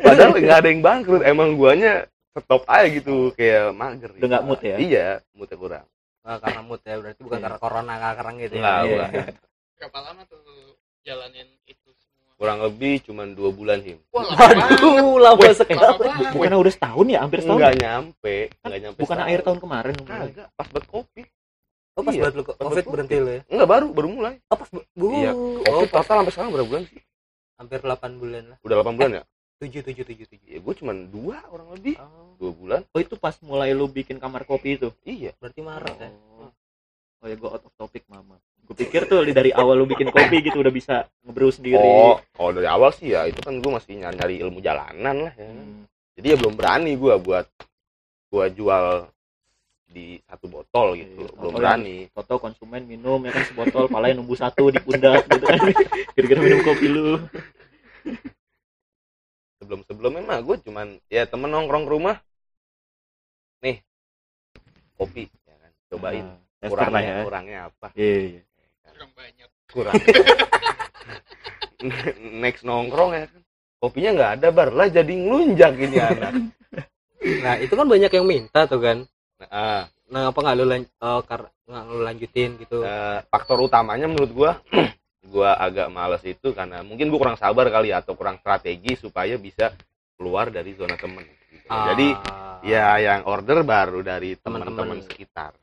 [0.02, 4.60] padahal nggak ada yang bangkrut emang guanya stop aja gitu kayak mager Udah nggak mood
[4.60, 4.76] ya?
[4.78, 5.86] iya moodnya kurang
[6.20, 8.90] Nggak karena mood ya berarti bukan karena corona karena gitu ya Nggak, Iya.
[8.90, 9.34] bukan.
[9.76, 10.42] berapa lama tuh
[11.02, 15.80] jalanin itu semua kurang lebih cuma dua bulan him wah waduh lama sekali
[16.34, 17.20] Bukannya udah setahun ya?
[17.22, 17.60] Hampir setahun.
[17.62, 19.30] nggak nyampe nggak nyampe Bukan setahun.
[19.30, 19.96] akhir tahun kemarin.
[20.02, 21.22] kagak pas buat kopi
[21.96, 23.42] oh pas Iya, buat lu pas covid berhenti lu ya?
[23.48, 24.36] enggak baru baru mulai.
[24.46, 25.32] Oh pas bu- Iya.
[25.32, 27.00] oh kopi total sampai sekarang berapa bulan sih?
[27.56, 28.58] Hampir 8 bulan lah.
[28.62, 29.24] Udah 8 bulan ya?
[29.64, 30.48] Tujuh tujuh tujuh tujuh.
[30.52, 31.96] Ya gue cuma dua orang lebih.
[31.96, 32.82] Oh, dua bulan.
[32.92, 34.92] Oh itu pas mulai lu bikin kamar kopi itu.
[35.02, 35.32] iya.
[35.40, 36.10] Berarti maret ya?
[36.36, 36.52] Oh.
[37.24, 38.36] Oh ya gue out of topic mama.
[38.68, 41.80] Gue pikir tuh dari awal lu bikin kopi gitu udah bisa ngebrew sendiri.
[41.80, 43.24] Oh, kalau dari awal sih ya.
[43.24, 45.48] Itu kan gue masih nyari, nyari ilmu jalanan lah ya.
[45.48, 45.88] Hmm.
[46.20, 47.48] Jadi ya belum berani gue buat
[48.28, 49.08] gua jual
[49.96, 52.12] di satu botol gitu, Iya, belum berani.
[52.12, 55.72] Toto konsumen minum ya kan sebotol palanya numbu satu di pundak gitu kan.
[56.20, 57.16] Gara-gara minum kopi lu.
[59.64, 62.20] Sebelum sebelumnya mah gue cuman ya temen nongkrong ke rumah,
[63.64, 63.80] nih
[65.00, 66.28] kopi, ya kan, cobain.
[66.60, 67.24] Nah, kurangnya, ya.
[67.24, 67.88] kurangnya apa?
[67.96, 68.42] Iya, iya.
[68.92, 69.96] kurang banyak Kurang.
[72.44, 73.42] Next nongkrong ya kan,
[73.80, 76.52] kopinya nggak ada bar lah jadi ngelunjak ini anak.
[77.48, 79.08] nah itu kan banyak yang minta tuh kan
[79.50, 80.82] Nah, nah apa nggak lu lan
[81.26, 84.52] kar- lu lanjutin gitu eh, faktor utamanya menurut gua
[85.34, 89.36] gua agak males itu karena mungkin gua kurang sabar kali ya, atau kurang strategi supaya
[89.42, 89.74] bisa
[90.16, 91.68] keluar dari zona temen gitu.
[91.68, 91.92] Ah.
[91.92, 92.08] jadi
[92.66, 95.54] ya yang order baru dari teman-teman sekitar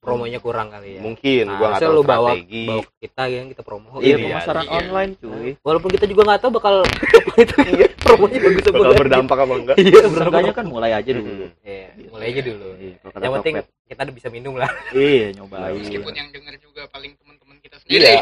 [0.00, 1.00] promonya kurang kali ya.
[1.00, 2.64] Mungkin Nah, gua nggak tahu lu bawa strategi.
[2.64, 3.88] bawa ke kita yang kita promo.
[3.94, 4.72] Iya Iya, pemasaran iya.
[4.74, 5.12] online.
[5.14, 5.50] cuy.
[5.60, 6.74] Walaupun kita juga nggak tahu bakal
[7.40, 7.54] itu
[8.00, 9.76] promonya bagus apa bakal berdampak apa enggak?
[9.78, 11.30] Iya seenggaknya kan mulai aja dulu.
[11.60, 12.68] Iya, mulai aja dulu.
[12.74, 13.54] Iya, yang penting
[13.86, 14.70] kita udah bisa minum lah.
[14.90, 15.76] Iya nyobain.
[15.76, 18.00] Meskipun yang denger juga paling teman-teman kita sendiri.
[18.00, 18.16] Iya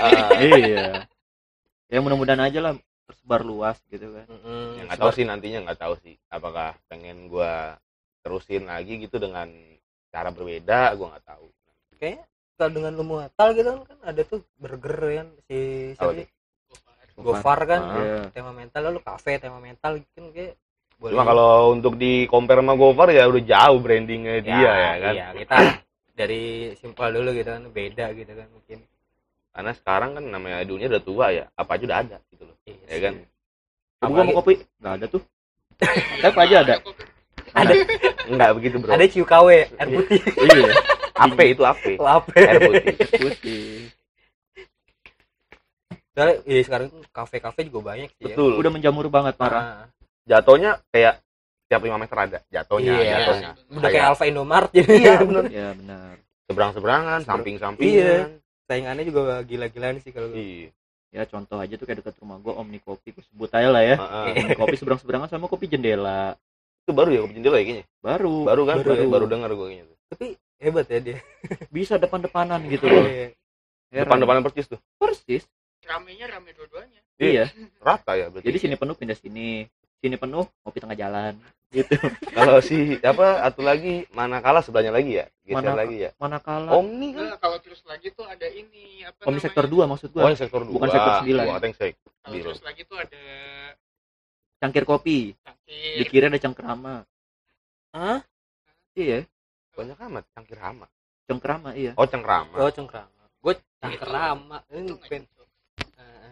[0.60, 0.86] iya.
[1.88, 2.72] Ya mudah-mudahan aja lah
[3.06, 4.26] tersebar luas gitu kan.
[4.26, 4.76] Mm-mm.
[4.76, 6.18] Ya, nggak tahu sih nantinya nggak tahu sih.
[6.26, 7.78] Apakah pengen gua
[8.20, 9.46] terusin lagi gitu dengan
[10.10, 11.46] cara berbeda gua nggak tahu
[11.98, 12.24] kayaknya
[12.58, 15.58] kalau dengan lu muatal gitu kan, kan ada tuh burger kan si
[15.94, 16.26] siapa Apa sih?
[17.18, 17.58] Gofar.
[17.66, 17.94] Kan Ah.
[17.98, 18.18] Iya.
[18.30, 20.54] tema mental lalu kafe tema mental kan kayak
[20.98, 25.12] boleh cuma kalau untuk di compare sama Gofar ya udah jauh brandingnya dia ya, kan.
[25.14, 25.56] iya kita
[26.18, 28.78] dari simpel dulu gitu kan beda gitu kan mungkin.
[29.54, 32.86] Karena sekarang kan namanya dunia udah tua ya apa aja udah ada gitu loh Iya
[32.90, 33.14] ya kan?
[33.98, 34.54] Coba gua mau kopi?
[34.82, 35.22] Nggak ada tuh.
[36.26, 36.74] Apa aja ada?
[36.82, 36.94] Kok.
[38.34, 38.90] nggak begitu bro.
[38.94, 40.18] Ada ciu KW air putih.
[40.18, 42.32] Iya AP itu AP lape.
[42.36, 43.66] Air putih putih.
[46.14, 48.58] Soalnya iya sekarang tuh kafe-kafe juga banyak sih betul.
[48.58, 49.40] Udah menjamur banget ya.
[49.40, 49.62] parah.
[49.62, 49.84] Ah,
[50.26, 51.22] jatuhnya kayak
[51.68, 53.10] tiap 5 meter ada jatuhnya Iya.
[53.14, 53.50] jatuhnya.
[53.70, 55.44] Udah kayak Kayak- Alfa Indomart jadi iya bener.
[55.48, 56.14] Ya benar
[56.48, 58.16] seberang seberangan Seberang- samping sampingan Iya.
[58.64, 60.72] saingannya juga gila-gilaan sih kalau iya.
[61.08, 63.16] Ya contoh aja tuh kayak dekat rumah gua Omni Kopi.
[63.16, 63.96] Gua sebut aja lah ya.
[63.96, 64.44] Heeh.
[64.44, 66.36] Omni Kopi seberang seberangan sama kopi jendela.
[66.84, 67.84] Itu baru ya kopi jendela ya kayaknya?
[68.04, 68.44] Baru.
[68.44, 68.76] Baru kan?
[68.82, 68.88] Baru.
[68.92, 69.08] Baru, ya.
[69.08, 69.96] baru dengar gue kayaknya tuh.
[70.12, 70.26] Tapi
[70.58, 71.18] hebat ya dia.
[71.74, 73.06] Bisa depan-depanan gitu loh.
[73.06, 73.32] Iya.
[73.88, 74.04] Heran.
[74.04, 74.80] depan depanan persis tuh.
[75.00, 75.46] Persis.
[75.82, 77.00] Ramenya rame dua-duanya.
[77.16, 77.48] Iya.
[77.80, 78.46] Rata ya berarti.
[78.46, 79.64] Jadi sini penuh pindah sini.
[79.98, 81.34] Sini penuh kopi tengah jalan.
[81.68, 82.00] Gitu.
[82.32, 85.28] Kalau si apa atau lagi manakala sebelahnya lagi ya?
[85.44, 85.80] Geser Manakala.
[85.84, 86.10] lagi ya?
[86.16, 87.28] manakala omni kan?
[87.28, 89.44] Nah, kalau terus lagi tuh ada ini apa Omni namanya?
[89.52, 90.72] sektor 2 maksud oh gua yang sektor dua.
[90.72, 91.44] Bukan sektor sembilan.
[91.76, 92.44] Sektor Kalau Biru.
[92.48, 93.24] terus lagi tuh ada
[94.64, 95.18] cangkir kopi.
[95.36, 96.04] Di cangkir.
[96.08, 96.94] kiri ada cengkerama
[97.92, 98.18] Hah?
[98.96, 99.28] iya
[99.78, 100.86] banyak amat cangkir hama
[101.24, 101.92] cengkerama iya.
[101.94, 102.56] Oh cengkrama.
[102.56, 103.22] Oh cengkrama.
[103.38, 104.58] Gue cangkrama
[105.06, 105.22] pen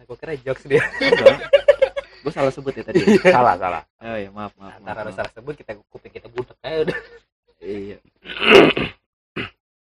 [0.03, 0.83] gue kira jokes dia.
[2.19, 3.83] Gue salah sebut ya tadi salah salah.
[3.99, 5.15] Oh iya maaf maaf, lu maaf.
[5.15, 6.97] salah sebut kita kuping kita budek aja udah.
[7.59, 7.97] Iya.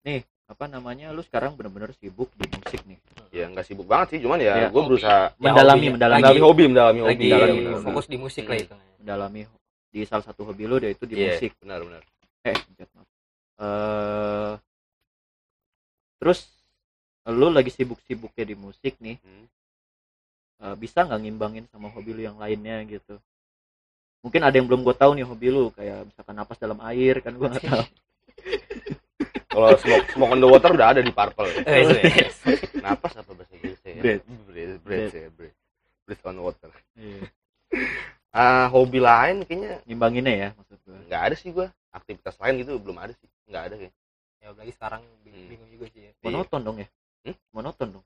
[0.02, 2.98] Nih apa namanya lu sekarang bener-bener sibuk di musik nih?
[3.32, 4.68] Ya nggak sibuk banget sih cuman ya Iya.
[4.68, 5.92] gue berusaha Ya, mendalami hobinya.
[5.94, 6.20] mendalami.
[6.20, 7.80] Mendalami hobi mendalami hobi lagi mendalami, benar.
[7.82, 9.40] fokus di musik lah itu mendalami
[9.88, 11.50] di salah satu hobi lu yaitu di Iya, musik.
[11.58, 12.02] benar benar.
[12.44, 13.08] Eh pencet maaf.
[13.54, 14.52] Eh,
[16.18, 16.50] terus
[17.24, 19.46] lu lagi sibuk-sibuknya di musik nih Hmm.
[20.60, 23.16] eh, bisa nggak ngimbangin sama hobi lu yang lainnya gitu
[24.20, 27.32] mungkin ada yang belum gue tahu nih hobi lu kayak misalkan napas dalam air kan
[27.32, 27.84] gue nggak tahu
[29.48, 31.62] kalau smoke smoke on the water udah ada di purple ya.
[31.70, 32.28] Eh, ya.
[32.82, 34.24] napas apa bahasa Inggrisnya ya Breath.
[34.48, 35.56] breath breath ya breath
[36.04, 37.20] breath on water Iya.
[38.32, 42.74] ah hobi lain kayaknya ngimbanginnya ya maksud gue nggak ada sih gua aktivitas lain gitu
[42.76, 43.94] belum ada sih nggak ada kayak
[44.36, 45.48] ya apalagi sekarang bing- Hmm.
[45.48, 46.10] bingung juga sih ya.
[46.20, 46.88] Monoton dong ya?
[47.22, 47.36] Hmm?
[47.50, 48.04] monoton dong.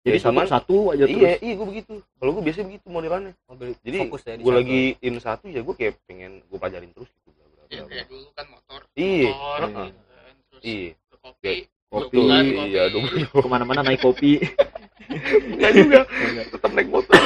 [0.00, 1.18] Ya, jadi satu cuman- satu aja terus.
[1.18, 1.92] iya iya gue begitu.
[2.14, 3.32] Kalau gue biasanya begitu modelannya.
[3.44, 6.90] Mobil jadi fokus ya di gue lagi in satu ya gue kayak pengen gue pelajarin
[6.90, 9.28] terus gitu bla, bla, Ya, bla, kayak dulu kan motor Iya.
[9.28, 10.34] motor gitu kan.
[10.46, 10.90] terus iya.
[11.16, 11.54] kopi
[11.90, 14.38] kopi Dobulan, iya dong ke mana-mana naik kopi.
[15.56, 16.00] Nggak juga.
[16.48, 17.20] Tetap naik motor.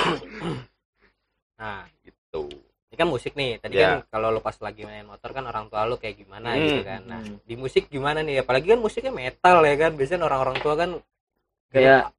[1.55, 2.43] Nah gitu
[2.99, 4.03] kan musik nih tadi Ya.
[4.03, 6.63] kan kalau lu pas lagi main motor kan orang tua lu kayak gimana Hmm.
[6.67, 7.01] gitu kan.
[7.07, 7.39] Nah Hmm.
[7.41, 8.43] di musik gimana nih?
[8.43, 9.95] Apalagi kan musiknya metal ya kan.
[9.95, 10.91] Biasanya orang-orang tua kan
[11.71, 12.11] kayak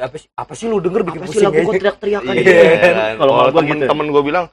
[0.00, 3.14] apa sih apa sih lu denger bikin apa sih lagu gue teriak-teriakan iya gitu kan?
[3.20, 4.44] kalau kalau nggak gua gitu temen-temen gue bilang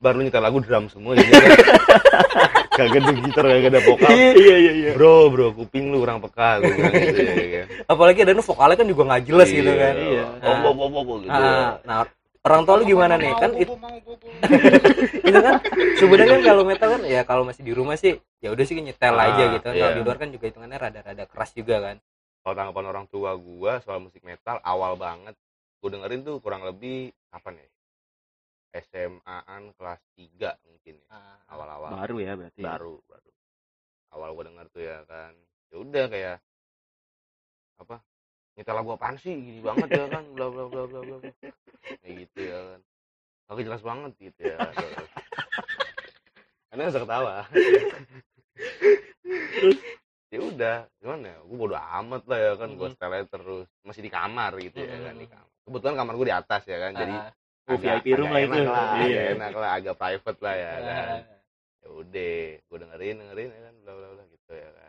[0.00, 1.28] baru nyetel lagu drum semua gitu
[2.76, 4.10] kagak ada gitar kagak ada vokal.
[4.10, 8.18] Iya iya iya bro bro kuping lu kurang peka gue bilang gitu ya kan apalagi
[8.24, 9.94] ada nu vokalnya kan juga nggak jelas gitu kan.
[9.94, 10.24] Iya.
[10.40, 11.96] oh, oh, oh, oh, oh, gitu Ah, nah
[12.44, 13.32] orang tua lu gimana nih?
[13.40, 13.50] Kan
[15.28, 15.54] itu kan
[15.96, 19.16] sebenarnya kan kalau metal kan ya kalau masih di rumah sih ya udah sih nyetel
[19.16, 19.64] Ah, aja gitu.
[19.72, 19.96] Kalau iya.
[19.96, 21.96] di luar kan juga hitungannya rada-rada keras juga kan.
[22.44, 25.32] Kalau tanggapan orang tua gue soal musik metal awal banget.
[25.80, 27.68] Gue dengerin tuh kurang lebih kapan ya
[28.74, 31.90] SMA-an kelas 3 mungkin ya Ah, awal-awal.
[31.94, 33.30] Baru ya berarti baru baru.
[34.14, 35.32] Awal gue denger tuh ya kan.
[35.72, 36.36] Ya udah kayak
[37.74, 37.96] apa
[38.54, 39.34] nyetel lagu apaan sih?
[39.34, 41.30] Gini banget ya kan bla bla bla bla bla bla.
[42.00, 42.80] kayak gitu ya kan.
[43.44, 44.58] Kagak jelas banget gitu ya.
[46.70, 47.34] Karena bisa ketawa.
[50.32, 51.38] Ya udah gimana ya?
[51.46, 53.66] Gue bodo amat lah ya kan gue setelnya terus.
[53.82, 55.48] Masih di kamar gitu ya kan di kamar.
[55.64, 57.32] Kebetulan kamar gue di atas ya kan jadi ah,
[57.64, 58.52] Oh, VIP room lah itu.
[58.60, 59.00] enak lah, Iya.
[59.00, 61.08] agak enak lah agak private lah ya kan.
[61.08, 61.40] Ah,
[61.80, 64.83] ya udah gue dengerin dengerin ya kan bla bla bla gitu ya kan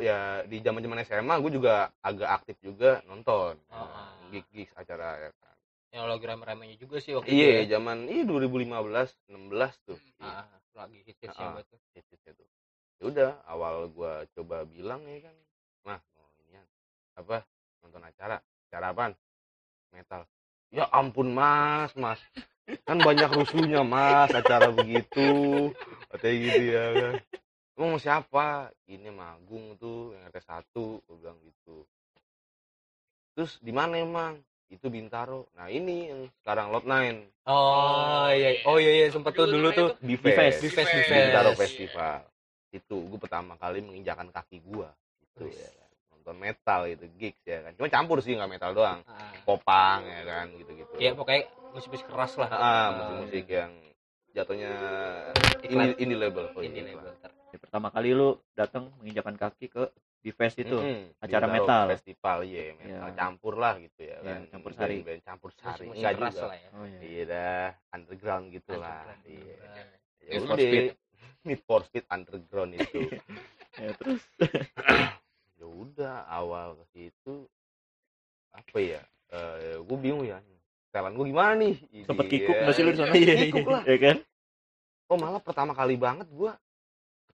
[0.00, 4.16] ya di zaman zaman SMA gue juga agak aktif juga nonton Ah.
[4.32, 5.56] gig gig acara ya kan
[5.88, 7.80] yang lagi rame-ramenya juga sih waktu iya itu ya.
[7.80, 10.44] zaman iya 2015 16 tuh Ah,
[10.76, 11.52] lagi hits hits Ah.
[11.52, 11.80] buat tuh.
[11.96, 12.48] hits-hitsnya tuh
[12.98, 15.36] ya udah awal gue coba bilang ya kan
[15.84, 16.00] nah
[17.18, 17.42] apa
[17.82, 18.36] nonton acara
[18.68, 19.12] acara apaan
[19.90, 20.22] metal
[20.70, 22.20] ya ampun mas mas
[22.84, 25.72] kan banyak rusuhnya mas acara begitu
[26.12, 27.14] katanya gitu ya kan
[27.78, 28.74] emang mau siapa?
[28.90, 31.86] Ini magung tuh yang RT satu gue bilang gitu.
[33.38, 34.34] Terus di mana emang?
[34.66, 35.46] Itu Bintaro.
[35.54, 39.94] Nah ini yang sekarang Lot 9 oh iya oh iya iya sempet tuh dulu tuh.
[40.02, 40.60] di Di Fest.
[40.60, 42.26] di fest di Bintaro Festival.
[42.74, 44.90] Itu gue pertama kali menginjakan kaki gua.
[45.22, 45.56] Gitu Wis.
[45.56, 47.72] ya kan nonton metal itu gigs ya kan.
[47.78, 49.00] Cuma campur sih nggak metal doang.
[49.06, 49.30] Ah.
[49.46, 52.50] popang ya kan gitu gitu ya pokoknya musik-musik keras lah.
[52.50, 53.70] Ah musik-musik yang
[54.36, 54.72] jatuhnya
[55.64, 57.16] ini ini label oh, ini ini label
[57.48, 61.14] Ya, pertama kali lu datang menginjakan kaki ke di fest itu Mm-mm.
[61.16, 61.84] acara metal.
[61.88, 63.14] festival iya metal Iya.
[63.14, 64.94] campur lah gitu ya Iya, kan campur sari.
[64.98, 69.54] Band-band campur sari enggak juga lah ya oh iya iya dah underground gitu lah iya
[70.20, 70.84] ya Need for Speed.
[71.40, 73.00] Need for Speed underground itu
[73.78, 74.22] Ya, terus
[75.54, 77.46] ya udah awal ke situ
[78.50, 80.42] apa ya eh gue bingung ya
[80.84, 82.32] setelan gue gimana nih sempet Iya.
[82.34, 83.82] kikuk nggak sih lu di sana Kikuk lah.
[83.86, 84.16] ya kan
[85.06, 86.50] oh malah pertama kali banget gue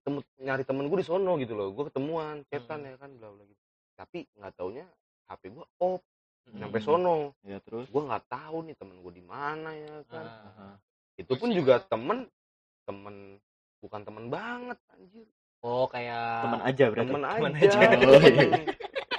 [0.05, 2.89] ketemu nyari temen gue di sono gitu loh gue ketemuan cetan Hmm.
[2.93, 3.61] ya kan bla bla gitu
[3.97, 4.85] tapi nggak taunya
[5.25, 6.05] hp gue off
[6.45, 6.85] sampai Hmm.
[6.85, 10.45] sono ya terus gue nggak tahu nih temen gue di mana ya kan Ah.
[10.45, 10.67] Aha.
[11.17, 12.29] itu pun juga temen
[12.85, 13.41] temen
[13.81, 15.25] bukan temen banget anjir
[15.65, 17.97] oh kayak teman aja berarti temen temen aja, aja.
[18.05, 18.45] Oh, iya.
[18.45, 18.61] temen,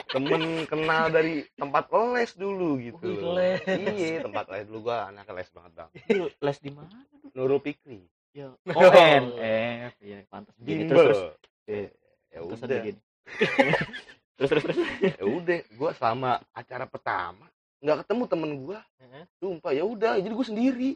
[0.07, 3.59] temen kenal dari tempat les dulu gitu les.
[3.91, 5.91] iya tempat les dulu gua anak les banget bang
[6.31, 6.95] les di mana
[7.35, 10.85] Nurul Pikri ya oh NF iya pantas begini.
[10.85, 11.21] Terus terus.
[11.65, 11.89] Iya,
[12.29, 12.79] ya pantasan udah.
[12.85, 13.01] begini.
[14.37, 14.79] Terus terus terus.
[15.01, 17.49] Ya udah gua selama acara pertama
[17.81, 18.79] nggak ketemu temen gua.
[19.01, 19.25] Heeh.
[19.41, 20.91] sumpah ya udah jadi gua sendiri.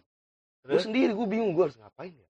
[0.60, 0.84] Gua Terus?
[0.84, 2.28] sendiri gua bingung gua harus ngapain ya?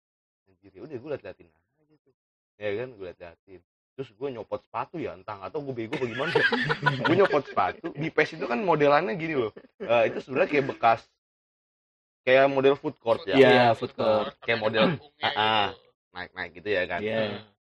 [0.48, 2.12] Anjir ya udah gua liat-liatin aja tuh.
[2.56, 3.60] Ya kan gua liat-liatin.
[3.94, 6.32] Terus gua nyopot sepatu ya entah nggak tahu gua bego bagaimana
[7.04, 9.52] gue nyopot sepatu di PES itu kan modelannya gini loh.
[9.84, 11.00] Eh, itu sebenarnya kayak bekas
[12.24, 14.34] kayak model food court ya Iya, Iya, food food court.
[14.40, 15.66] Kayak model- Ah, ah.
[15.68, 15.80] gitu.
[16.10, 17.20] naik naik gitu ya kan Iya.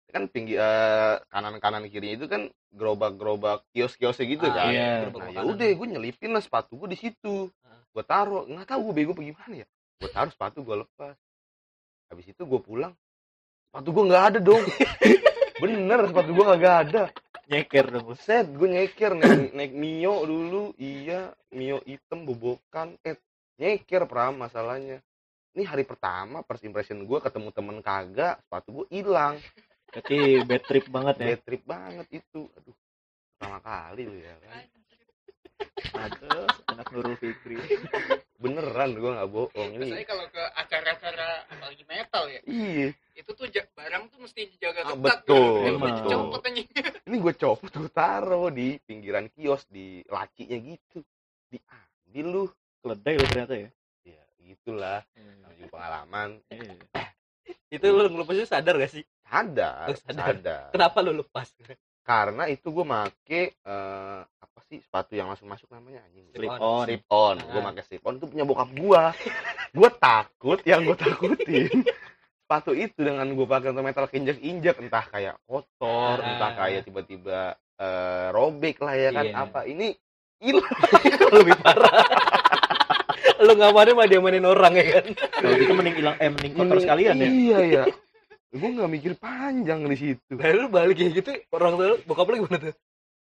[0.08, 4.68] kan pinggir eh, kanan kanan kirinya itu kan gerobak gerobak kios kiosnya gitu Ah, kan
[4.70, 4.92] iya.
[5.04, 7.82] gerobak nah ya udah gue nyelipin lah sepatu gue di situ Ah.
[7.92, 11.18] gue taruh nggak tahu gue bego bagaimana ya gue taruh sepatu gue lepas
[12.08, 12.94] habis itu gue pulang
[13.68, 14.64] sepatu gue nggak ada dong
[15.62, 17.04] bener sepatu gue nggak ada
[17.48, 18.16] nyeker dong lu.
[18.16, 23.18] set gue nyeker naik, naik mio dulu iya mio hitam bobokan eh
[23.58, 25.02] nyeker pram masalahnya.
[25.58, 29.42] Ini hari pertama first impression gue ketemu temen kagak sepatu gue hilang.
[29.90, 31.26] Berarti bad trip banget ya?
[31.34, 32.42] Bad trip banget itu.
[32.54, 32.76] Aduh
[33.38, 34.66] pertama kali lu ya kan
[35.98, 37.58] Aduh, anak Nurul Fikri.
[38.38, 40.06] Beneran gue nggak bohong ini.
[40.06, 42.94] Kalau ke acara-acara apalagi metal ya, iya.
[43.18, 45.26] itu tuh barang tuh mesti dijaga Ah, ketat.
[45.26, 45.98] betul, boleh betul.
[46.06, 46.68] dicopot anjing.
[47.10, 51.02] ini gue copot gue taruh di pinggiran kios di lacinya gitu.
[51.50, 52.44] Diambil lu
[52.88, 53.70] keledai lu ternyata ya
[54.04, 56.74] ya gitulah namanya juga pengalaman Iya.
[57.70, 60.26] itu lu ngelupasnya sadar gak sih sadar Oh, sadar.
[60.34, 61.48] sadar kenapa lu lepas
[62.02, 63.20] karena itu gue make
[63.52, 66.60] eh, apa sih sepatu yang langsung masuk namanya anjing Slip on.
[66.62, 66.86] on.
[66.88, 67.66] slip on gue Ah.
[67.66, 69.02] pakai slip on itu punya bokap gue
[69.74, 71.84] gue takut yang gue takutin
[72.42, 76.28] sepatu itu dengan gue pakai untuk metal injek injek entah kayak kotor Ah.
[76.30, 77.40] entah kayak tiba-tiba
[77.78, 79.36] eh, robek lah ya kan Iya.
[79.38, 79.92] apa ini
[80.40, 80.64] hilang
[81.36, 82.00] lebih parah
[83.46, 85.06] lu ngamanin mah dia mainin orang ya kan?
[85.14, 87.28] Kalau gitu mending hilang eh mending kotor Mending- sekalian ya?
[87.28, 87.84] iya ya
[88.48, 90.32] gue nggak mikir panjang di situ.
[90.32, 92.76] Nah lu balik kayak gitu orang tua bokap lu gimana tuh?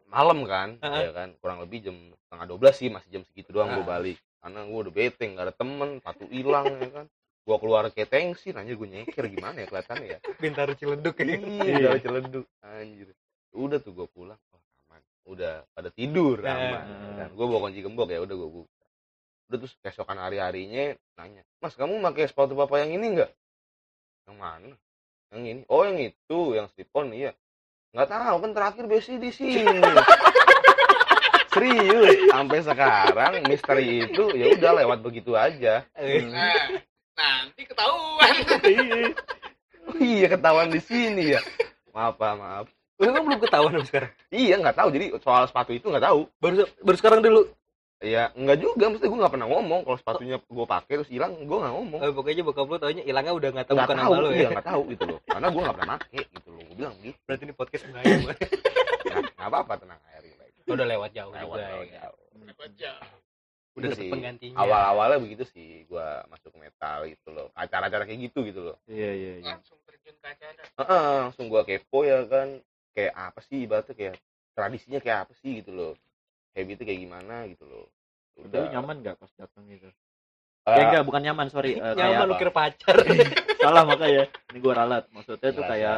[0.06, 1.00] Malam kan Ah.
[1.00, 1.28] ya kan?
[1.36, 3.88] Kurang lebih jam setengah dua belas sih masih jam segitu doang gue Ah.
[3.90, 4.16] balik.
[4.38, 7.06] Karena gue udah bete nggak ada temen satu hilang ya kan?
[7.42, 10.18] Gue keluar kayak tensin anjir gue nyeker gimana ya kelihatannya ya?
[10.34, 11.24] Pintar ciledug ya?
[11.24, 13.08] Iya udah celeduk anjir.
[13.50, 15.00] Udah tuh gue pulang oh aman.
[15.26, 16.52] Udah pada tidur Nah.
[16.52, 16.84] aman
[17.16, 18.64] dan gue bawa kunci gembok ya udah gue
[19.48, 23.32] udah terus keesokan hari harinya nanya mas kamu pakai sepatu papa yang ini enggak
[24.28, 24.76] yang mana?
[25.32, 25.62] Yang ini.
[25.72, 27.32] Oh yang itu yang slipon iya.
[27.96, 29.64] Nggak tahu kan terakhir besi di sini.
[31.52, 35.80] Serius sampai sekarang misteri itu ya udah lewat begitu aja.
[35.96, 36.76] Nah,
[37.16, 38.36] nanti ketahuan.
[38.68, 39.16] Iya.
[39.88, 41.40] oh, iya ketahuan di sini ya.
[41.96, 42.66] Maaf Pak, maaf.
[43.00, 44.12] Lu kan belum ketahuan sampai sekarang?
[44.28, 44.88] Iya nggak tahu.
[44.92, 46.28] Jadi soal sepatu itu nggak tahu.
[46.36, 47.48] Baru baru sekarang dulu
[47.98, 51.58] Iya, enggak juga, mesti gue nggak pernah ngomong kalau sepatunya gue pakai terus hilang, gue
[51.58, 51.98] nggak ngomong.
[51.98, 54.38] Eh, pokoknya bokap lu taunya hilangnya udah nggak tahu Nggak bukan tahu, nama lu iya
[54.38, 57.18] ya nggak tahu gitu loh, karena gue nggak pernah pakai gitu loh, gue bilang gitu.
[57.26, 57.82] berarti ini podcast.
[57.90, 58.02] Nah,
[59.34, 60.52] nggak apa-apa tenang aja, baik.
[60.68, 62.26] udah lewat jauh Lewat, juga lewat ya jauh.
[62.38, 63.02] Dapat jam.
[63.78, 68.60] udah sih, penggantinya Awal-awalnya begitu sih, gue masuk metal gitu loh, acara-acara kayak gitu gitu
[68.62, 68.76] loh.
[68.86, 70.62] iya iya iya Langsung terjun ke acara.
[70.78, 72.62] Heeh, langsung gue kepo ya kan,
[72.94, 74.14] kayak apa sih ibaratnya kayak
[74.54, 75.92] tradisinya kayak apa sih gitu loh.
[76.58, 77.86] Habitnya kayak gimana gitu loh
[78.38, 79.90] Tapi nyaman gak pas datang gitu?
[80.62, 81.74] Eh, ya enggak, bukan nyaman, sorry.
[81.74, 82.94] Eh, nyaman lu kayak kira pacar
[83.64, 84.24] salah makanya.
[84.52, 85.04] Ini gua ralat.
[85.10, 85.96] Maksudnya tuh ngerasa- kayak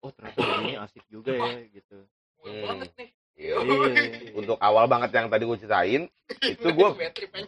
[0.00, 1.98] oh ternyata ini asik juga ya gitu.
[2.40, 2.62] Hmm.
[2.64, 3.52] banget nih iya.
[3.52, 4.32] Iya.
[4.32, 6.02] untuk awal banget yang tadi gue ceritain
[6.52, 6.88] itu gue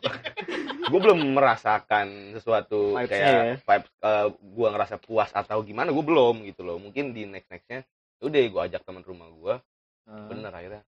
[0.90, 3.54] gue belum merasakan sesuatu Vibes-nya kayak ya.
[3.58, 3.90] vibes
[4.34, 7.88] gue ngerasa puas atau gimana gue belum gitu loh mungkin di next nextnya
[8.20, 9.54] udah gue ajak teman rumah gue
[10.02, 10.82] Eh, bener akhirnya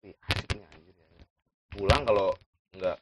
[0.00, 0.68] Wih, asik nih ya.
[1.78, 2.28] Pulang kalau
[2.74, 2.96] nggak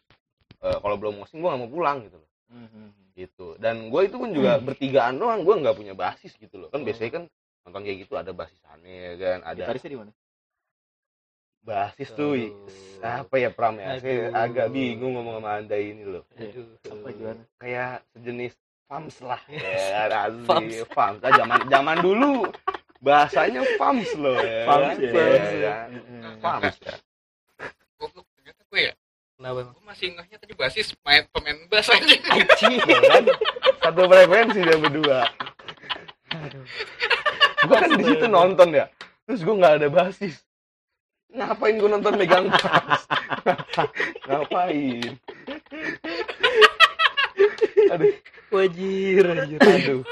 [0.62, 2.84] eh, kalau belum mosing gue nggak mau pulang gitu loh mhm.
[3.16, 6.84] gitu dan gue itu pun juga bertigaan doang gue nggak punya basis gitu loh kan
[6.84, 7.24] biasanya kan
[7.64, 10.12] nonton kayak gitu ada basisannya ya kan ada Gitarisnya di mana?
[11.66, 13.02] basis tuh Aduh.
[13.02, 14.38] apa ya pram ya saya Aduh.
[14.38, 16.78] agak bingung ngomong sama anda ini loh Aduh.
[16.86, 17.42] Apa gimana?
[17.58, 18.54] kayak sejenis
[18.86, 20.06] fams lah ya
[20.46, 20.70] Fams.
[20.70, 22.46] asli fams Ah, zaman zaman dulu
[23.02, 24.96] bahasanya fams loh ya Fams kan?
[25.02, 25.10] ya.
[25.58, 25.74] Ya.
[25.90, 26.32] Heeh.
[26.38, 26.94] fams ya
[27.98, 28.94] Goblok ternyata gue ya.
[29.36, 32.22] Kenapa emang Gue masih ngehnya tadi basis main pemain bass anjing.
[32.24, 33.24] anjing Ya kan?
[33.84, 35.20] satu frekuensi dia berdua.
[37.66, 38.86] Gua kan di situ nonton ya.
[39.28, 40.34] Terus gua nggak ada basis.
[41.30, 43.02] Ngapain gua nonton megang fams
[44.26, 45.12] ngapain?
[47.92, 48.12] Aduh.
[48.46, 50.06] Wajir anjir aduh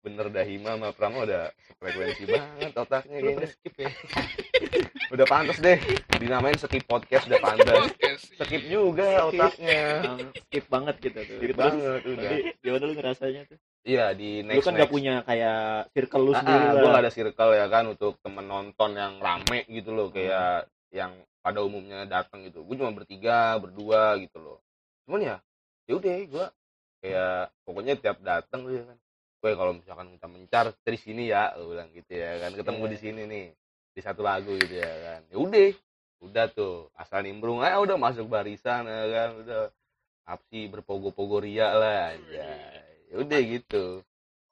[0.00, 3.48] bener dah Hima sama Prama udah frekuensi banget otaknya lu kayaknya.
[3.52, 3.90] skip ya?
[5.10, 5.74] Udah pantas deh
[6.22, 7.90] dinamain skip podcast udah pantas.
[7.98, 8.30] Yes.
[8.38, 10.06] skip juga otaknya.
[10.06, 11.36] Emang skip banget gitu tuh.
[11.42, 12.30] skip Terus, banget udah.
[12.62, 13.58] Gimana lu ngerasanya tuh?
[13.80, 16.80] iya di Lu next kan gak punya kayak circle lu sendiri ah, lah.
[16.84, 21.16] gue gak ada circle ya kan untuk temen nonton yang rame gitu loh kayak yang
[21.40, 22.62] pada umumnya datang gitu.
[22.62, 24.58] Gue cuma bertiga berdua gitu loh.
[25.08, 25.36] Cuman ya
[25.90, 26.46] ya udah gue
[27.02, 28.99] kayak pokoknya tiap datang tuh ya kan
[29.40, 32.50] gue kalau misalkan kita mencar dari sini ya gue bilang gitu ya kan.
[32.52, 32.92] Ketemu Iya.
[32.92, 33.46] di sini nih
[33.90, 35.20] di satu lagu gitu ya kan.
[35.26, 35.68] Ya udah
[36.20, 39.62] udah tuh asal nimbrung aja udah masuk barisan ya kan udah.
[40.22, 42.48] Apsi berpogo-pogo ria lah aja
[43.08, 44.04] ya udah gitu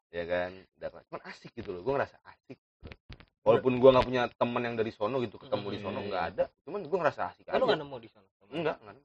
[0.09, 0.51] ya kan.
[0.75, 2.57] Udah cuman asik gitu loh gue ngerasa asik.
[2.57, 2.97] Gitu.
[3.45, 6.09] walaupun gue nggak punya teman yang dari sono gitu ketemu di sono Hmm.
[6.09, 8.97] nggak ada cuman gue ngerasa asik kan lu nggak nemu di sana enggak enggak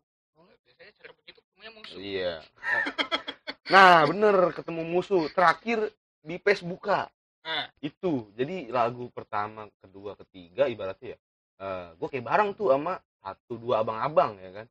[0.64, 1.96] Biasanya cara begitu semuanya musuh.
[1.96, 2.34] iya
[3.72, 5.28] nah bener ketemu musuh.
[5.32, 5.88] Terakhir
[6.24, 7.08] di PES buka.
[7.44, 11.20] Nah, itu jadi lagu pertama kedua ketiga ibaratnya ya
[11.60, 14.68] eh gue kayak bareng tuh sama satu dua abang-abang ya kan?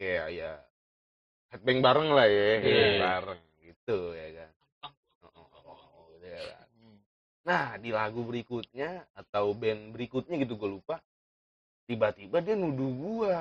[0.00, 0.52] Kayak ya
[1.52, 3.00] headbang bareng lah ya headbang Iya.
[3.04, 4.50] bareng gitu ya kan?
[4.80, 4.92] Oh,
[5.28, 6.66] oh, oh, gitu ya kan.
[7.40, 11.00] nah di lagu berikutnya atau band berikutnya gitu gue lupa
[11.84, 13.38] tiba-tiba dia nuduh gua.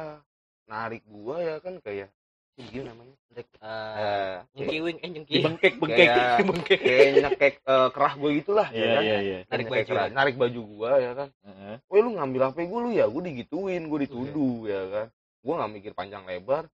[0.68, 2.12] Narik gua ya kan kayak
[2.60, 6.08] ini gimana namanya Narik, Eh, eh, nyengkiwing eh Dibengkek, bengkek.
[6.08, 9.40] kayak bengkek kayak nyekek eh, kerah gue gitulah Iya, ya kan iya, iya.
[9.46, 10.04] Narik Nyekek baju kerah.
[10.04, 10.12] ya?
[10.12, 11.76] narik baju gua ya kan Heeh.
[11.88, 15.08] Weh lu ngambil HP gue lu ya, gue digituin, gue dituduh ya kan.
[15.40, 16.68] Gue nggak mikir panjang lebar.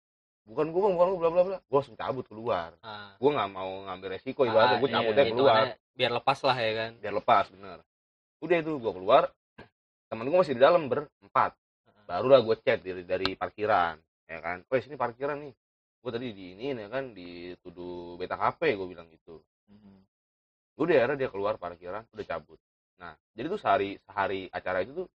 [0.44, 1.58] Bukan gue bang, bukan lu bla bla bla.
[1.62, 2.76] Gue langsung cabut keluar.
[2.80, 3.12] Ah.
[3.16, 6.72] Gue nggak mau ngambil resiko ibaratnya, gue Ah, cabutnya iya, keluar biar lepas lah ya
[6.74, 7.80] kan biar lepas bener.
[8.40, 9.24] Udah itu gue keluar,
[10.08, 11.52] temen gue masih di dalam berempat.
[12.04, 14.64] Barulah gue chat dari dari parkiran, ya kan.
[14.68, 15.54] Weh sini parkiran nih.
[16.04, 19.40] Gue tadi di ini ya kan dituduh beta KP gue bilang gitu.
[19.72, 20.04] Mhm.
[20.76, 22.58] udah akhirnya dia keluar parkiran udah cabut
[22.94, 25.08] nah jadi tuh sehari sehari acara itu tuh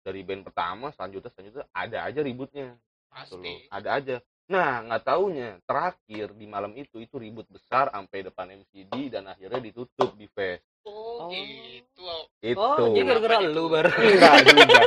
[0.00, 3.54] dari band pertama selanjutnya selanjutnya ada aja ributnya gitu pasti.
[3.68, 9.10] ada aja nah nggak taunya terakhir di malam itu itu ribut besar sampai depan MCD
[9.10, 11.30] dan akhirnya ditutup di face Oh, Oh.
[11.30, 12.08] gitu.
[12.40, 14.80] itu oh jadi gara-gara lu baru enggak juga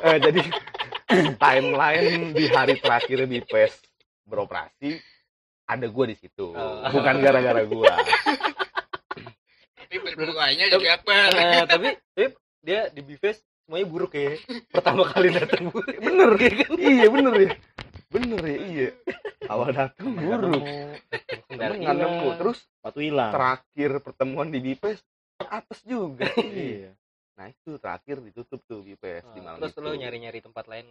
[0.00, 0.42] Eh, jadi
[1.42, 3.82] timeline di hari terakhir di face
[4.30, 5.02] beroperasi
[5.66, 6.54] ada gua di situ.
[6.54, 6.82] Oh.
[6.90, 7.94] bukan gara-gara gua.
[9.74, 11.14] Tapi bermulanya jadi apa?
[11.34, 12.26] Eh, tapi tapi
[12.62, 14.38] dia di Bifes semuanya buruk ya.
[14.70, 16.70] Pertama kali datang buruk bener ya kan?
[16.78, 17.50] Iya bener ya.
[18.10, 18.88] Bener ya iya.
[19.50, 20.62] Awal datang buruk.
[21.50, 22.28] nggak nemu.
[22.38, 23.30] terus Sepatu hilang.
[23.34, 25.02] terakhir pertemuan di Bipes
[25.42, 26.26] apes juga.
[26.54, 26.92] Iya.
[27.40, 29.80] nah itu terakhir ditutup tuh Bipes di malam terus itu.
[29.80, 30.86] lu nyari-nyari tempat lain?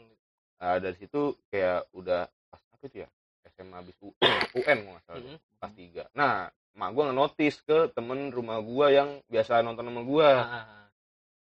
[0.60, 3.10] Ah, dari situ kayak udah pas apa itu ya
[3.60, 5.38] SMA habis UN UN nggak salah Mhm.
[5.60, 6.04] pas tiga.
[6.16, 6.48] Nah
[6.80, 10.30] mak gua nge-notice ke temen rumah gua yang biasa nonton sama gua.
[10.32, 10.86] Ah, ah, ah.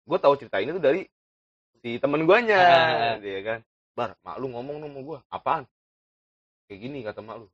[0.01, 1.05] gue tahu cerita ini tuh dari
[1.78, 3.14] si temen guanya Ah.
[3.20, 3.61] dia kan.
[3.92, 5.64] Bar mak lu ngomong sama gue apaan?
[6.66, 7.46] Kayak gini kata mak lu.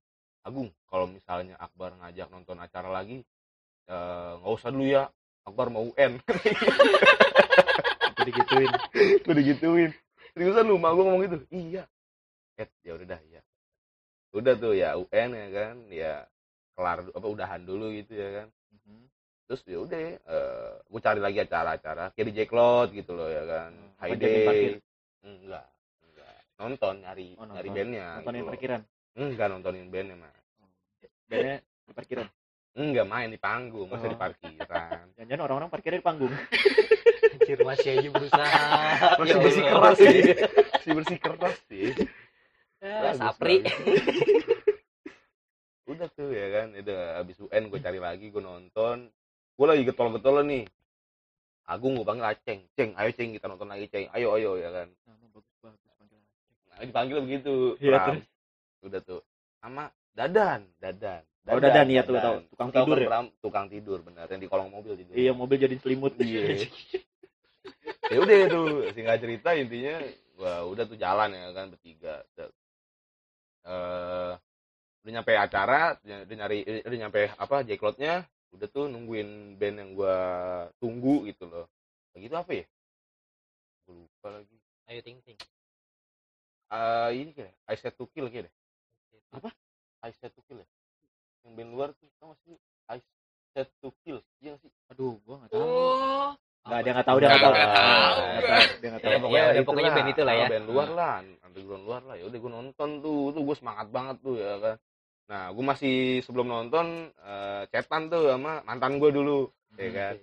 [0.47, 3.27] Agung kalau misalnya Akbar ngajak nonton acara lagi
[3.91, 5.11] eh, nggak usah dulu ya.
[5.43, 6.23] Akbar mau UN
[8.15, 8.71] Itu digituin.
[9.27, 9.91] gue digituin.
[10.33, 11.39] Seriusan lu mak gue ngomong gitu?
[11.51, 11.83] Iya.
[12.57, 13.41] Eh ya udah dah ya
[14.37, 16.15] udah tuh ya UN ya kan ya
[16.73, 18.49] kelar apa udahan dulu gitu ya kan.
[18.71, 19.03] Mhm.
[19.47, 23.71] terus ya udah eh gue cari lagi acara-acara kayak di Jacklot gitu loh ya kan
[23.73, 24.13] Hmm, High
[25.23, 25.67] enggak
[26.03, 26.37] enggak.
[26.57, 27.75] Nonton nyari Oh, nyari nonton.
[27.75, 28.81] bandnya nontonin gitu parkiran?
[29.15, 30.37] Enggak nontonin bandnya mas.
[31.27, 32.27] Bandnya di parkiran?
[32.77, 34.13] Enggak main di panggung masa Oh.
[34.13, 35.05] di parkiran.
[35.17, 36.33] Jangan-jangan orang-orang parkirnya di panggung.
[37.33, 38.61] Anjir masih aja berusaha.
[39.19, 40.17] masih Ya bersih keras sih.
[40.75, 41.87] Masih bersih keras sih
[42.85, 43.65] Ya, bagus.
[45.91, 46.67] udah tuh ya kan?
[46.77, 49.09] Udah abis UN gue cari lagi gue nonton.
[49.57, 50.65] Gue lagi getol-getol nih.
[51.67, 54.13] Agung gue panggil Aceng Ceng ayo Ceng kita nonton lagi Ceng.
[54.13, 54.89] Ayo ayo ya kan?
[55.09, 56.23] Nama bagus bagus panggilan
[56.71, 57.55] nah, dipanggil begitu.
[57.81, 58.25] Iya, terus?
[58.87, 59.21] udah tuh.
[59.59, 61.23] Sama Dadan Dadan.
[61.47, 62.43] Oh, Dadan, iya, tuh, tahu.
[62.51, 63.21] Tukang Tahu tidur kan, ya?
[63.39, 65.15] Tukang tidur benar yang di kolong mobil tidur.
[65.15, 66.19] Iya mobil jadi selimut.
[66.19, 66.67] Iya.
[68.11, 68.63] ya udah itu
[68.95, 69.95] singkat cerita intinya
[70.35, 72.27] gua udah tuh jalan ya kan bertiga.
[73.67, 74.33] Eh
[75.03, 80.17] udah nyampe acara udah nyari udah nyampe apa jacklotnya udah tuh nungguin band yang gua
[80.79, 81.67] tunggu gitu loh.
[82.15, 82.67] Lagi itu apa ya?
[83.85, 84.57] Gua lupa lagi.
[84.87, 85.39] Ayo ting ting.
[86.67, 88.55] Eh ini kayak I Said to Kill kayak deh.
[89.35, 89.51] Apa?
[90.07, 90.69] I Said to Kill ya?
[91.47, 92.55] Yang band luar tuh tau gak sih?
[92.91, 92.99] I
[93.55, 94.73] Said to Kill iya gak sih?
[94.95, 95.63] Aduh gua nggak tahu.
[95.63, 96.31] Oh,
[96.67, 97.55] nggak dia nggak tahu dia nggak tahu.
[97.55, 100.43] dia nggak Ya, tahu pokoknya- udah pokoknya band itulah ya.
[100.43, 101.15] Ah, band luar lah
[101.47, 102.15] underground luar lah.
[102.15, 103.21] Ya udah gue nonton tuh.
[103.31, 104.77] Tuh gue semangat banget tuh ya kan.
[105.27, 106.87] Nah gue masih sebelum nonton
[107.17, 110.15] eh chatan tuh sama mantan gue dulu ya kan.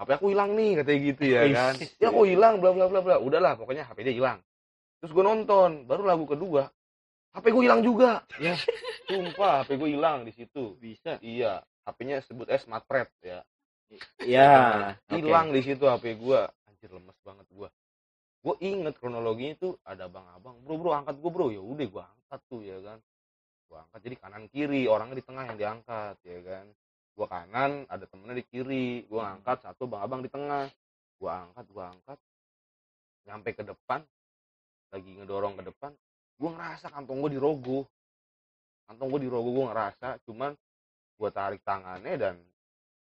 [0.00, 1.74] HP aku hilang nih katanya gitu ya kan.
[1.98, 3.16] Ya aku hilang bla bla bla bla.
[3.18, 4.38] Udahlah pokoknya HP dia hilang.
[4.98, 6.70] Terus gue nonton baru lagu kedua.
[7.30, 8.22] HP gue hilang juga.
[8.38, 8.54] Ya.
[9.06, 10.74] sumpah HP gue hilang di situ.
[10.76, 11.18] Bisa.
[11.20, 13.42] Iya HP-nya sebut es Smartred ya
[14.22, 15.18] ya oke.
[15.18, 16.46] hilang di situ HP gua.
[16.68, 17.68] Anjir lemes banget gua.
[18.40, 21.46] Gua inget kronologinya itu ada abang-abang bro bro angkat gua bro.
[21.50, 22.98] Ya udah gua angkat tuh ya kan.
[23.66, 26.66] Gua angkat jadi kanan kiri orangnya di tengah yang diangkat ya kan.
[27.18, 28.88] Gua kanan ada temennya di kiri.
[29.10, 30.70] Gua angkat satu abang-abang di tengah.
[31.18, 32.18] Gua angkat gua angkat.
[33.28, 34.00] Nyampe ke depan
[34.90, 35.94] lagi ngedorong ke depan
[36.40, 37.84] gua ngerasa kantong gua dirogoh.
[38.88, 40.22] Kantong gua dirogoh gua ngerasa.
[40.24, 40.56] Cuman
[41.20, 42.34] gua tarik tangannya dan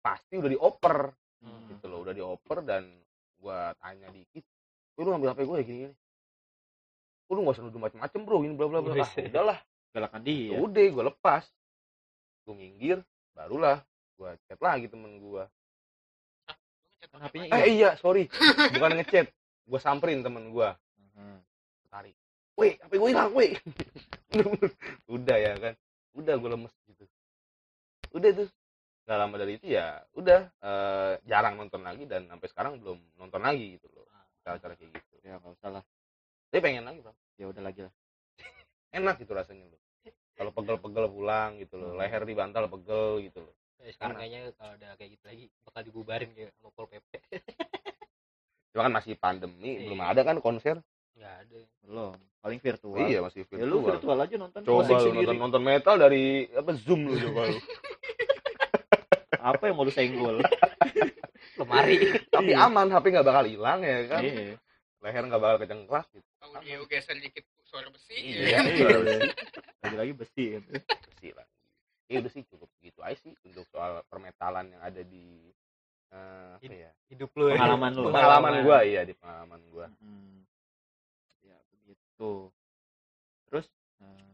[0.07, 0.97] pasti udah dioper.
[1.37, 1.69] Hmm.
[1.69, 2.83] gitu loh udah dioper dan
[3.37, 4.41] gua tanya dikit
[4.97, 5.95] "Wih, lu ngambil hp gue ya gini gini.
[7.29, 8.41] Lu nggak usah nuduh macem-macem bro?
[8.41, 9.05] ini bla bla bla.
[9.05, 9.57] Ah, udahlah.
[9.93, 11.43] Galakan ya dia udah gue lepas.
[12.49, 12.97] Gue minggir
[13.37, 13.85] barulah
[14.17, 15.45] gua chat lagi temen gua.
[17.13, 17.89] Kan HP-nya eh iya.
[18.01, 18.25] sorry.
[18.73, 19.29] Bukan ngechat
[19.69, 20.73] gua samperin temen gua.
[21.13, 21.37] Hmm.
[21.93, 22.17] tarik.
[22.57, 23.53] Weh hp gue hilang weh.
[25.15, 25.73] Udah ya kan.
[26.17, 27.05] Udah gue lemes gitu.
[28.17, 28.49] Udah tuh
[29.07, 33.39] nggak lama dari itu ya udah eh, jarang nonton lagi dan sampai sekarang belum nonton
[33.39, 34.03] lagi gitu loh
[34.41, 35.83] cara-cara kayak gitu ya nggak usah lah
[36.47, 37.93] tapi pengen lagi bang ya udah lagi lah
[38.97, 39.79] enak gitu rasanya loh
[40.33, 41.99] kalau pegel-pegel pulang gitu loh Hmm.
[41.99, 44.19] leher di bantal pegel gitu loh Ya, sekarang Enak.
[44.19, 47.11] kayaknya kalau ada kayak gitu lagi bakal dibubarin kayak sama Pol PP.
[48.67, 49.81] cuma kan masih pandemi Iya.
[49.85, 50.75] belum ada kan konser
[51.13, 51.59] Enggak ada.
[51.81, 55.15] belum paling virtual iya masih ya lu virtual virtual aja nonton coba lu sendiri.
[55.23, 57.59] nonton nonton metal dari apa zoom lu coba lu
[59.33, 60.39] apa yang mau lu senggol
[61.59, 61.97] Lemari.
[62.27, 64.55] tapi aman HP nggak bakal hilang ya kan iya
[64.97, 68.57] leher nggak bakal kecengklas gitu audio geser dikit suara besi Iya.
[68.63, 68.87] ya.
[69.81, 71.45] lagi-lagi besi gitu bersih lah
[72.07, 75.51] ya udah sih cukup gitu aja sih untuk soal permetalan yang ada di
[76.07, 77.47] eh, apa ya Hidup lu.
[77.47, 77.55] ya.
[77.57, 78.09] Pengalaman lu.
[78.09, 80.41] pengalaman gua iya di pengalaman gua Hmm.
[81.41, 82.47] ya begitu
[83.45, 83.67] terus
[83.99, 84.31] eh,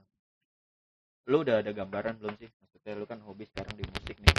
[1.25, 4.33] lu udah ada gambaran belum sih maksudnya lu kan hobi sekarang di musik nih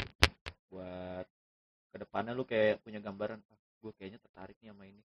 [0.74, 1.26] buat
[1.94, 5.02] ke depannya lu kayak punya gambaran ah, gue kayaknya tertarik nih sama ini.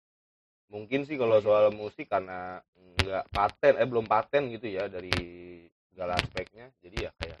[0.72, 2.64] Mungkin sih kalau soal musik karena
[3.04, 5.12] nggak paten eh belum paten gitu ya dari
[5.92, 7.40] segala aspeknya jadi ya kayak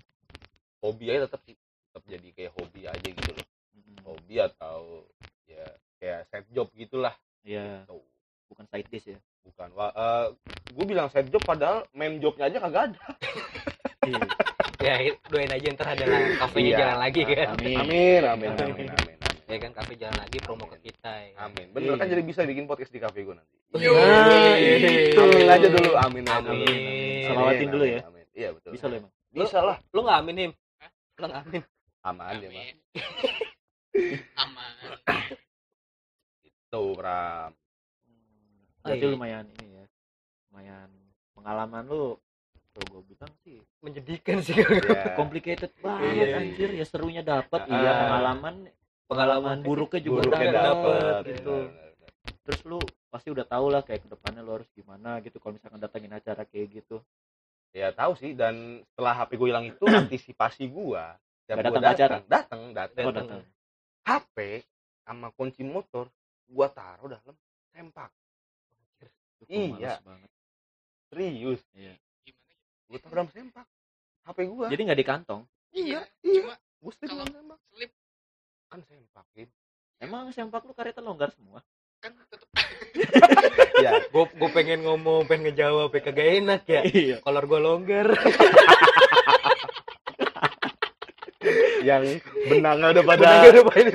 [0.84, 3.46] hobi aja tetap sih tetap jadi kayak hobi aja gitu loh.
[3.76, 3.96] Mm-mm.
[4.04, 5.04] hobi atau
[5.48, 5.64] ya
[6.00, 7.16] kayak side job gitulah
[7.48, 8.04] Iya, Tuh,
[8.52, 9.18] bukan side dish ya?
[9.44, 9.92] Bukan wah
[10.68, 13.00] gue bilang side job padahal main jobnya aja kagak ada.
[14.08, 14.24] Iya.
[14.78, 14.94] Ya
[15.26, 16.04] doain aja ntar ada
[16.38, 16.78] kafenya Iya.
[16.78, 17.46] jalan lagi kan.
[17.52, 21.32] amin amin amin amin amin amin Ya kan kafe jalan lagi promo ke kita ya.
[21.40, 22.12] amin bener kan Iya.
[22.12, 23.92] jadi bisa bikin podcast di kafe gue nanti Yo.
[23.92, 24.54] Nah,
[25.20, 26.48] amin aja dulu amin dulu.
[26.48, 27.24] Amin.
[27.24, 28.00] Salawatin dulu ya.
[28.02, 28.24] amin.
[28.32, 30.52] iya betul bisa lo emang bisa lah Lu enggak amin, Him?
[31.12, 31.62] Lu enggak amin.
[32.00, 32.74] aman ya Amin.
[34.42, 34.72] aman
[36.68, 37.50] tuh Pram
[38.78, 39.10] berarti iya.
[39.10, 39.84] lumayan ini ya
[40.46, 40.88] lumayan
[41.34, 42.14] pengalaman lu
[42.78, 44.54] kalau gue bilang sih Menjadikan sih.
[44.54, 44.66] ya.
[45.18, 47.74] complicated banget Iya, anjir ya serunya dapat Ah.
[47.74, 48.54] iya pengalaman
[49.04, 51.56] pengalaman buruknya juga buruknya dapat dapet gitu
[52.40, 55.76] terus lu pasti udah tau lah kayak ke depannya lu harus gimana gitu kalau misalkan
[55.76, 57.02] datangin acara kayak gitu
[57.70, 58.54] ya tahu sih dan
[58.86, 62.16] setelah HP gue hilang itu antisipasi gua Nggak gua datang acara?
[62.22, 63.42] datang datang oh
[64.06, 64.36] HP
[65.02, 66.06] sama kunci motor
[66.46, 67.34] gua taruh dalam
[67.70, 68.12] sempak
[69.40, 70.00] gua Iya.
[70.00, 70.30] banget
[71.08, 71.94] serius gimana ya?
[72.88, 73.66] Gue dalam sempak.
[74.24, 75.42] HP gue jadi nggak di kantong?
[75.70, 77.58] Iya cuma gue slip kalau- dalam sempak.
[77.68, 77.90] slip.
[78.68, 79.48] Kan sempak Kim.
[79.98, 81.60] emang sempak lu karetnya longgar semua?
[82.00, 82.48] Kan tetep.
[83.78, 86.82] Ya gue gue pengen ngomong pengen ngejawab ya kagak enak ya.
[86.82, 87.16] Iya.
[87.22, 88.08] Kolor gue longgar.
[91.80, 93.28] Yang benangnya udah pada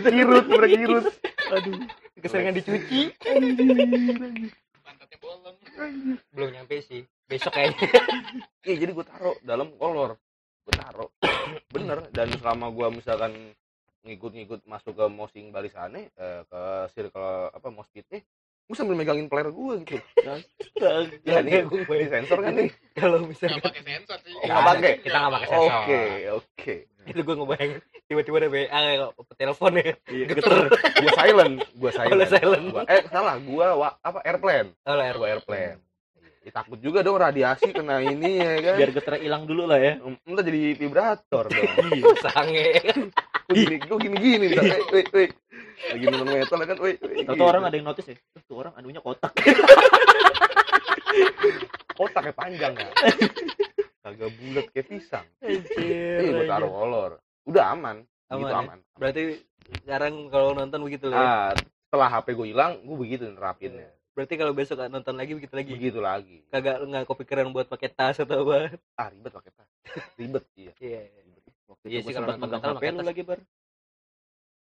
[0.10, 1.06] kirut udah kirut
[1.52, 1.76] aduh.
[2.18, 3.12] Keseringan dicuci.
[4.80, 5.56] Pantatnya bolong.
[6.32, 7.88] Belum nyampe sih besok kayaknya.
[8.64, 10.16] Iya jadi gue taruh dalam kolor.
[10.64, 11.12] Gue taruh.
[11.76, 12.08] Bener.
[12.16, 13.52] Dan selama gue misalkan
[14.08, 16.62] ngikut-ngikut masuk ke mosing barisannya eh, ke
[16.92, 18.20] circle apa moskitnya
[18.64, 20.00] gue sambil megangin player gue gitu.
[21.28, 22.72] Ya nih gue ini sensor kan nih.
[23.00, 24.32] Kalau nggak misalkan pakai sensor sih.
[24.40, 24.94] Oh, nggak pakai?
[25.04, 25.84] kita nggak pakai oke sensor.
[26.40, 29.92] Oke itu gue ngebayangin tiba-tiba ada WA kayak telepon ya.
[30.08, 30.26] Iya.
[30.32, 30.56] Geter.
[30.72, 32.66] Gue silent gue silent, lu silent.
[32.72, 33.68] Gua- eh salah gue
[34.00, 34.72] apa airplane.
[34.88, 35.80] Oh lah gue airplane
[36.44, 38.76] ya, takut juga dong radiasi kena ini ya kan?
[38.78, 39.98] Biar getar hilang dulu lah ya.
[40.00, 41.72] Entah jadi vibrator dong.
[42.24, 42.84] Sange.
[43.48, 45.32] Gue gini gue gini eh, wait wait.
[45.92, 46.78] Lagi nonton metal ya kan?
[46.80, 47.26] Wait wait.
[47.28, 49.32] Tahu orang ada yang notice ya "Eh, tuh orang anunya kotak.
[52.04, 52.90] Otaknya panjang ya
[54.04, 55.26] kagak bulat kayak pisang.
[55.40, 57.12] Anjir iya gue taruh kolor
[57.48, 57.98] udah aman.
[58.32, 58.60] Aman gitu ya?
[58.60, 59.24] aman berarti
[59.84, 61.24] sekarang kalau nonton begitu lah ya.
[61.24, 61.50] ah
[61.88, 65.72] setelah HP gue hilang gue begitu nerapinnya berarti kalau besok nonton lagi begitu lagi?
[65.74, 66.38] Begitu lagi.
[66.54, 68.78] Kagak nggak kepikiran buat pakai tas atau apa?
[68.94, 69.70] Ah ribet pakai tas.
[70.20, 70.74] Ribet iya.
[70.78, 71.02] Iya
[71.70, 73.40] waktu Iya sih, kalau megang HP pakai lu lagi bar.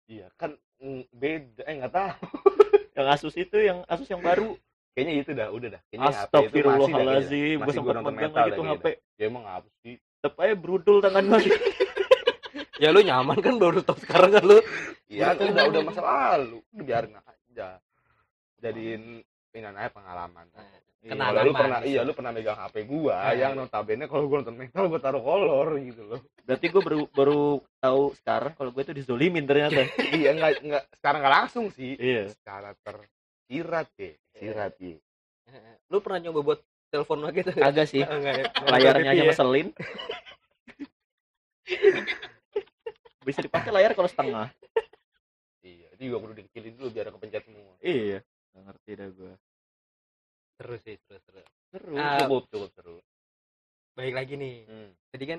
[0.09, 0.51] Iya kan
[0.81, 2.15] mm, beda eh nggak tahu.
[2.97, 4.53] Yang Asus itu yang Asus yang baru.
[4.93, 5.83] Kayaknya itu dah udah dah.
[5.89, 7.65] Kayaknya HP itu masih dah Astagfirullahaladzim kayaknya.
[7.65, 8.87] gue sempat megang lagi tuh HP.
[9.17, 9.95] ya emang apa sih?
[9.97, 11.41] Tetep aja brudul tangan gue
[12.83, 14.59] ya lu nyaman kan baru stop sekarang kan lu?
[15.07, 16.59] Iya, itu udah udah masa lalu.
[16.77, 17.69] Udah biarin aja.
[18.61, 20.47] Jadiin ini aja pengalaman.
[21.03, 23.35] Kenangan Kalau lu pernah iya lu pernah megang HP gua Nah.
[23.35, 26.21] yang notabene kalau gua nonton metal gua taruh kolor gitu loh.
[26.43, 27.43] berarti gue baru baru
[27.77, 29.79] tahu sekarang kalau gue itu dizolimin ternyata
[30.13, 31.95] iya enggak enggak sekarang enggak langsung sih.
[31.97, 34.13] iya Secara tersirat ya.
[34.33, 34.97] Sirat ya.
[35.87, 39.25] lu pernah nyoba buat telepon lagi tuh agak sih enggak ya layarnya aja TV ya?
[39.29, 39.69] ngeselin
[43.23, 44.49] bisa dipakai layar kalau setengah
[45.63, 47.75] Iya, itu juga perlu dikecilin dulu biar kepencet semua.
[47.81, 48.19] iya
[48.53, 49.33] nggak ngerti dah gue
[50.55, 52.97] terus sih terus terus seru Ah, Cukup cukup seru.
[53.93, 54.91] baik lagi nih Hmm.
[55.09, 55.39] tadi kan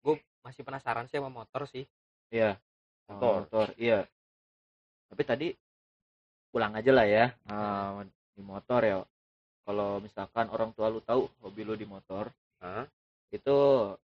[0.00, 1.86] gue masih penasaran sih sama motor sih
[2.28, 2.58] iya
[3.08, 3.34] Motor.
[3.42, 4.02] motor iya
[5.06, 5.48] tapi tadi
[6.48, 8.96] pulang aja lah ya Ah, di motor ya
[9.62, 12.28] kalau misalkan orang tua lu tahu hobi lu di motor
[12.58, 12.86] Hah?
[13.30, 13.56] itu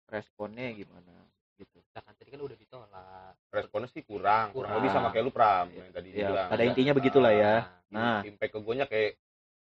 [0.05, 1.13] responnya gimana
[1.55, 4.49] gitu misalkan tadi kan udah ditolak Responnya sih kurang.
[4.49, 4.69] Kurang.
[4.69, 6.47] Kurang lebih sama kayak lu Pram yang tadi ya dibilang.
[6.47, 8.21] pada intinya begitulah ya Nah, nah.
[8.21, 9.17] Impact ke guanya kayak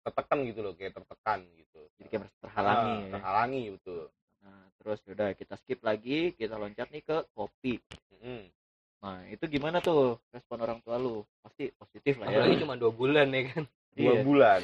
[0.02, 1.82] tertekan gitu loh, kayak tertekan gitu.
[1.98, 3.12] jadi kayak terhalangi Ah, ya.
[3.14, 4.04] terhalangi betul.
[4.42, 7.78] nah terus udah kita skip lagi kita loncat nih ke kopi.
[8.22, 8.50] Mm.
[9.02, 11.22] nah itu gimana tuh respon orang tua lu?
[11.42, 12.42] Pasti positif lah ya.
[12.42, 13.64] Apalagi cuma dua bulan ya kan?
[13.98, 14.22] Dua Iya.
[14.24, 14.62] bulan.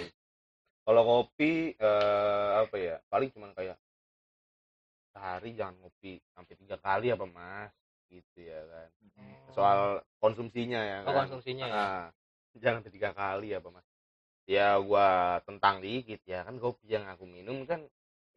[0.81, 3.77] Kalau kopi eh, apa ya paling cuman kayak
[5.11, 7.73] sehari jangan ngopi sampai tiga kali apa mas?
[8.07, 8.89] Gitu ya kan.
[9.51, 9.79] Soal
[10.17, 11.27] konsumsinya ya oh, kan.
[11.27, 11.75] konsumsinya ya?
[11.75, 12.05] Ah,
[12.59, 13.87] jangan sampai tiga kali apa mas.
[14.47, 16.47] Ya gua tentang dikit ya.
[16.47, 17.83] Kan kopi yang aku minum kan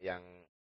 [0.01, 0.21] yang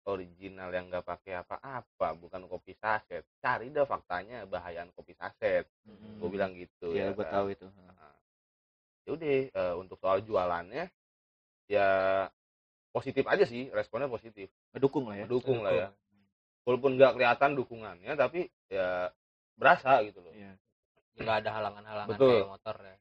[0.06, 3.26] original yang nggak pakai apa-apa bukan kopi saset.
[3.42, 5.66] Cari dah faktanya bahayaan kopi saset.
[5.86, 6.22] Mm.
[6.22, 7.34] gue bilang gitu iya ya gue kan.
[7.34, 7.66] tahu itu
[9.06, 10.90] ya udah eh, untuk soal jualannya
[11.70, 11.88] ya
[12.90, 14.50] positif aja sih responnya positif.
[14.74, 15.88] Ngedukung lah ya mendukung lah ya.
[16.66, 19.10] walaupun nggak kelihatan dukungannya tapi ya
[19.54, 20.34] berasa gitu loh.
[20.34, 20.54] Iya.
[21.16, 22.44] nggak ada halangan-halangan Betul.
[22.44, 22.96] kayak motor ya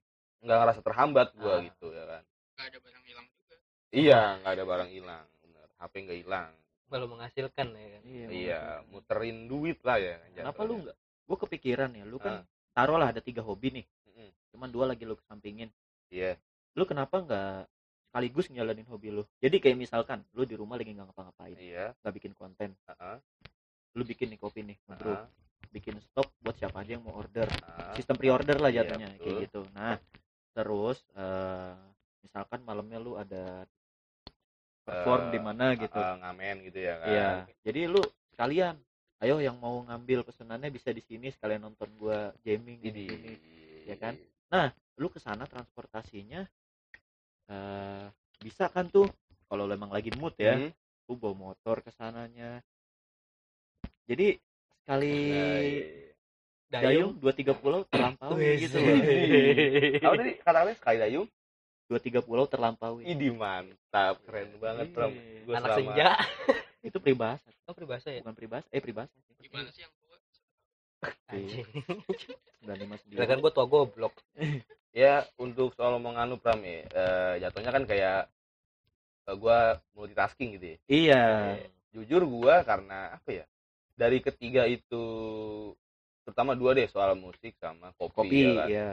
[0.46, 1.60] nggak ngerasa terhambat gua Ah.
[1.60, 2.24] gitu ya kan.
[2.56, 3.56] Nggak ada barang hilang juga.
[3.92, 5.68] Iya nggak ada barang hilang bener.
[5.76, 6.52] Hp nggak hilang.
[6.86, 8.02] Baru menghasilkan ya kan.
[8.06, 10.70] Iya, iya muterin duit lah ya kenapa jatuhnya.
[10.70, 10.98] lu nggak?
[11.26, 12.22] Gue kepikiran ya lu Ah.
[12.22, 12.34] kan
[12.72, 13.86] taruh lah ada tiga hobi nih.
[14.06, 14.30] Mm-mm.
[14.54, 15.68] cuman dua lagi lu kesampingin.
[16.08, 16.38] Iya.
[16.74, 17.68] Lu kenapa nggak
[18.06, 19.24] sekaligus ngejalanin hobi lu?
[19.40, 21.92] Jadi kayak misalkan lu di rumah lagi nggak ngapa-ngapain iya.
[22.00, 22.72] nggak bikin konten.
[22.88, 23.20] Ah,
[23.92, 25.16] lu bikin nih kopi nih ah, bro
[25.72, 27.48] bikin stok buat siapa aja yang mau order.
[27.62, 27.92] Ah.
[27.92, 29.24] sistem pre-order lah Iya, jatuhnya betul.
[29.26, 29.62] kayak gitu.
[29.74, 29.96] Nah
[30.56, 31.76] terus eh,
[32.24, 33.68] misalkan malamnya lu ada
[34.86, 35.98] perform Eh, di mana gitu.
[36.00, 37.10] Ah, ngamen gitu ya kan?
[37.12, 37.30] iya
[37.66, 38.02] jadi lu
[38.34, 38.76] sekalian
[39.24, 43.34] ayo yang mau ngambil pesenannya bisa di sini sekalian nonton gua gaming gini gini
[43.90, 44.14] ya kan?
[44.96, 46.48] lu ke sana transportasinya
[47.52, 48.06] eh
[48.40, 49.10] bisa kan tuh
[49.52, 50.72] kalau lu emang lagi mood ya Hmm.
[51.06, 52.64] lu bawa motor ke sananya.
[54.10, 54.38] Jadi
[54.82, 55.58] sekali Nah,
[56.84, 58.96] dayung dua tiga pulau terlampaui Wih, gitu loh.
[60.04, 60.32] Apa tadi?
[60.42, 61.28] Kata-katanya sekali dayung?
[61.86, 63.06] dua tiga pulau terlampaui.
[63.06, 65.14] Idi mantap, keren banget Pram.
[65.46, 66.10] Gua anak selama- senja.
[66.88, 67.50] Itu peribahasa.
[67.66, 68.22] Oh peribahasa ya?
[68.22, 68.68] Bukan peribahasa.
[68.70, 69.14] Eh peribahasa.
[69.38, 70.18] Sih gimana sih yang tua
[71.30, 71.66] anjing.
[72.66, 74.14] Lima kan gua tua goblok.
[74.96, 78.32] Ya, untuk soal menganu Pram ya, eh, jatuhnya kan kayak
[79.28, 80.78] eh, gua multitasking gitu ya.
[80.88, 81.24] iya.
[81.92, 83.46] Jujur gua karena apa ya?
[84.00, 85.04] Dari ketiga itu
[86.26, 88.70] terutama dua deh soal musik sama kopi, kopi ya kan?
[88.74, 88.90] ya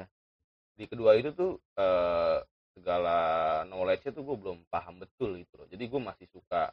[0.77, 2.39] Di kedua itu tuh eh,
[2.77, 3.17] segala
[3.69, 5.69] knowledge-nya tuh gue belum paham betul gitu loh.
[5.69, 6.73] Jadi gue masih suka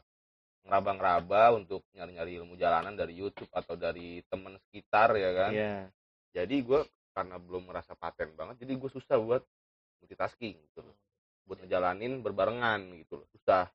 [0.68, 5.52] ngeraba-ngeraba untuk nyari-nyari ilmu jalanan dari YouTube atau dari temen sekitar ya kan.
[5.56, 5.88] iya
[6.30, 6.80] jadi gue
[7.10, 9.42] karena belum merasa paten banget jadi gue susah buat
[10.02, 10.96] multitasking gitu loh
[11.46, 13.66] buat ngejalanin berbarengan gitu loh susah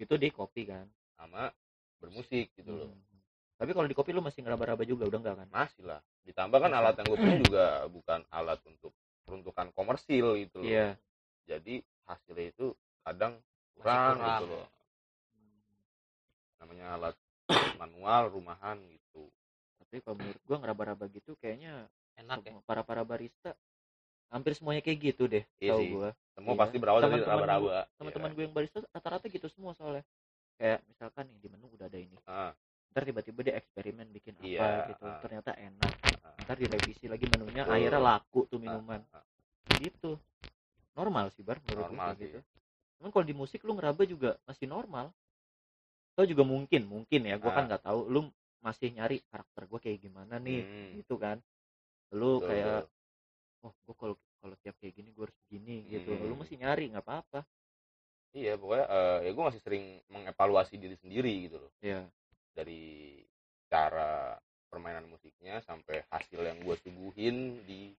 [0.00, 1.52] itu di kopi kan sama
[2.00, 3.11] bermusik gitu loh Hmm.
[3.62, 5.48] Tapi kalau di kopi lu masih ngeraba-raba juga udah enggak kan?
[5.54, 6.02] Masih lah.
[6.26, 8.90] Ditambah kan alat yang gue punya juga bukan alat untuk
[9.22, 10.66] peruntukan komersil gitu loh.
[10.66, 10.98] Iya.
[11.46, 11.78] Jadi
[12.10, 12.74] hasilnya itu
[13.06, 13.38] kadang
[13.78, 14.30] kurang, kurang.
[14.42, 14.66] gitu loh.
[16.58, 17.14] namanya alat
[17.78, 19.26] manual rumahan gitu.
[19.82, 22.54] Tapi kalau menurut gua ngeraba-raba gitu kayaknya enak ya?
[22.62, 23.58] para para barista
[24.30, 26.10] hampir semuanya kayak gitu deh Iya tahu gua.
[26.38, 26.60] Semua Iya.
[26.62, 27.78] pasti berawal dari Teman-teman raba-raba.
[27.98, 28.36] teman-teman Iya.
[28.38, 30.06] gue yang barista rata-rata gitu semua soalnya.
[30.56, 32.16] Kayak misalkan nih di menu udah ada ini.
[32.24, 32.54] Ah,
[32.92, 35.18] ntar tiba-tiba dia eksperimen bikin apa Iya, gitu ah.
[35.18, 37.74] ternyata enak ah, ntar direvisi lagi menunya Betul.
[37.74, 39.24] akhirnya laku tuh minuman ah.
[39.74, 40.20] gitu
[40.92, 42.24] normal sih bar menurut Normal kayak sih.
[42.28, 42.38] gitu
[43.00, 45.08] cuman kalau di musik lu ngeraba juga masih normal
[46.12, 47.68] atau juga mungkin mungkin ya gue kan Ah.
[47.72, 48.20] nggak tahu lu
[48.60, 51.40] masih nyari karakter gue kayak gimana nih Hmm, gitu kan
[52.12, 52.80] lu betul, kayak
[53.62, 56.28] oh gue kalau kalau tiap kayak gini gue harus begini gitu Hmm.
[56.28, 57.40] lu masih nyari nggak apa-apa
[58.32, 61.72] Iya, pokoknya eh, ya gue masih sering mengevaluasi diri sendiri gitu loh.
[61.80, 62.00] ya
[62.52, 63.18] Dari
[63.66, 64.36] cara
[64.66, 67.92] permainan musiknya sampai hasil yang gue suguhin di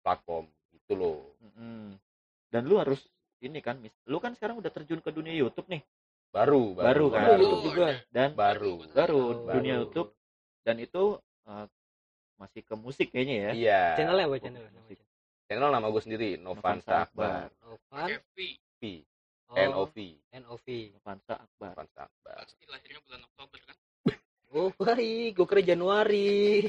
[0.00, 1.20] platform gitu loh.
[1.40, 1.96] Mm-mm.
[2.48, 3.00] dan lu harus
[3.40, 5.80] ini kan mis lu kan sekarang udah terjun ke dunia YouTube nih
[6.28, 7.20] Baru, Baru kan?
[7.20, 8.72] Ada Baru, YouTube juga dan baru.
[8.90, 9.54] baru Baru.
[9.54, 10.10] dunia YouTube
[10.60, 11.02] dan itu
[11.44, 11.66] uh,
[12.34, 13.80] masih ke musik kayaknya ya Iya.
[13.94, 14.98] channelnya apa Oh, channel musik.
[15.44, 17.52] Channel nama gue sendiri, Novansa Akbar.
[17.60, 18.82] Novan Kevi V,
[19.46, 19.96] oh, NOV,
[20.34, 22.36] NOV Novansa Akbar Novansa Akbar.
[22.40, 23.76] pasti lahirnya bulan Oktober kan
[24.84, 26.68] baik gue kira Januari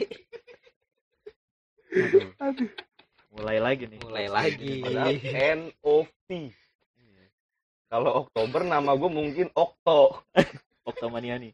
[2.40, 2.70] Aduh.
[3.36, 4.82] mulai lagi nih mulai lagi
[5.56, 6.30] NOV.
[7.86, 10.20] Kalau Oktober nama gue mungkin Okto.
[10.84, 11.54] Oktomania nih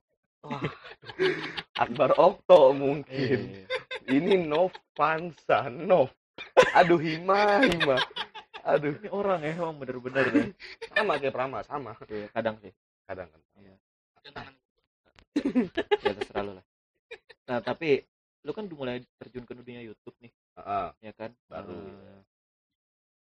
[1.77, 3.39] Akbar Okto mungkin.
[3.53, 3.65] Iya.
[4.09, 6.09] Ini Novansa, Nov.
[6.73, 7.97] Aduh Hima, Hima.
[8.61, 10.47] Aduh, ini orang ya emang bener-bener deh
[10.93, 11.97] sama kayak Prama, sama.
[12.05, 12.73] Iya, kadang sih
[13.09, 13.41] Kadang kan.
[14.31, 14.53] tangan
[16.01, 16.65] ya terserah lu lah.
[17.47, 18.03] Nah tapi
[18.41, 20.31] lu kan udah mulai terjun ke dunia YouTube nih.
[20.59, 20.87] Heeh.
[21.01, 21.31] ya kan?
[21.47, 22.19] Baru, Eh,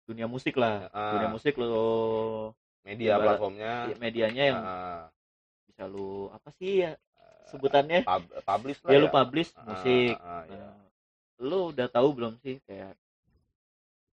[0.06, 0.86] dunia musik lah.
[0.90, 1.10] Heeh.
[1.16, 1.74] dunia musik lu
[2.84, 3.72] media Ibarat- platformnya.
[3.98, 5.00] medianya yang heeh,
[5.66, 6.92] bisa lu apa sih ya
[7.50, 8.02] sebutannya?
[8.02, 10.14] pub- publish lah ya lu publish Heeh, musik.
[10.14, 10.66] heeh, iya.
[10.70, 10.86] Nah,
[11.42, 12.94] lu udah tahu belum sih kayak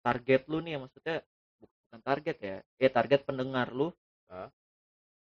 [0.00, 1.20] target lu nih maksudnya
[1.58, 3.90] bukan target ya eh target pendengar lu
[4.30, 4.48] Hah?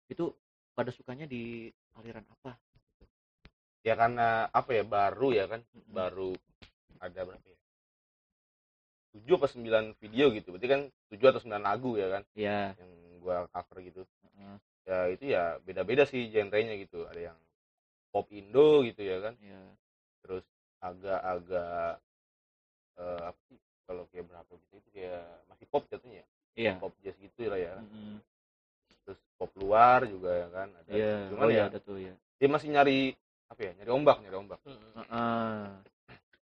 [0.07, 0.31] itu
[0.71, 2.51] pada sukanya di aliran apa?
[3.85, 5.93] Ya karena apa ya baru ya kan Mm-mm.
[5.95, 6.31] baru
[6.99, 7.57] ada berapa ya?
[9.15, 12.91] Tujuh apa sembilan video gitu berarti kan tujuh atau sembilan lagu ya kan ya yang
[13.23, 14.01] gua cover gitu.
[14.05, 17.37] Heeh, ya itu ya beda-beda sih genrenya gitu ada yang
[18.13, 19.61] pop Indo gitu ya kan ya
[20.23, 20.45] terus
[20.83, 21.99] agak-agak
[23.01, 26.27] eh, apa sih kalau kayak berapa gitu itu kayak masih pop jatuhnya ya
[26.57, 26.73] iya.
[26.81, 27.73] pop jazz gitu lah ya.
[27.79, 28.19] Mm-mm.
[29.07, 32.13] Terus pop luar juga ya kan ada iya cuman oh ya ya ada tuh ya
[32.37, 32.99] dia masih nyari
[33.47, 34.59] apa ya nyari ombak nyari ombak.
[34.67, 35.63] Heeh.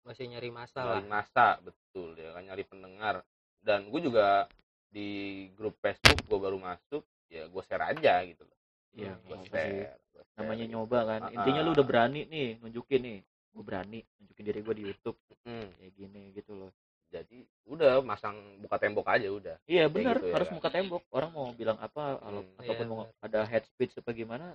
[0.04, 3.16] masih nyari masalah nyari masa betul ya kan nyari pendengar.
[3.62, 4.50] Dan gue juga
[4.90, 8.58] di grup Facebook gue baru masuk ya gue share aja gitu loh.
[8.98, 10.74] Iya gue share gua share namanya gitu.
[10.74, 11.22] nyoba kan.
[11.30, 11.76] Ah, intinya lu ah.
[11.78, 13.20] udah berani nih nunjukin nih.
[13.54, 15.18] Gue berani nunjukin diri gue di YouTube.
[15.46, 16.72] Hmm, kayak gini gitu loh
[17.10, 19.56] jadi udah masang buka tembok aja udah.
[19.66, 20.34] Iya benar gitu ya.
[20.38, 20.56] harus kan.
[20.62, 21.02] muka tembok.
[21.10, 22.60] Orang mau bilang apa kalau Hmm.
[22.62, 24.54] ataupun Iya, mau ada head speech apa gimana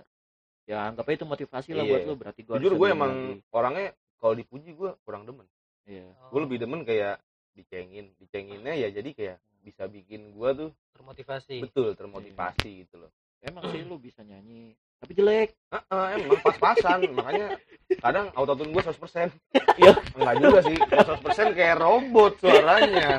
[0.65, 1.91] ya anggap aja itu motivasi lah Iya.
[1.91, 3.11] buat lu berarti gue jujur gue emang
[3.51, 5.45] orangnya kalau dipuji gue kurang demen.
[5.85, 6.07] Iya.
[6.09, 7.19] Oh, gue lebih demen kayak
[7.53, 11.59] dicengin dicenginnya ya jadi kayak bisa bikin gue tuh termotivasi.
[11.61, 13.11] Betul termotivasi gitu loh.
[13.43, 15.49] Emang sih lu bisa nyanyi tapi jelek.
[15.69, 16.99] Ah, ah, emang pas-pasan.
[17.11, 17.47] Makanya
[17.97, 19.29] kadang autotune gue 100%
[19.79, 19.93] Iya.
[20.15, 20.77] enggak juga sih.
[20.79, 23.09] Kalau 100% kayak robot suaranya.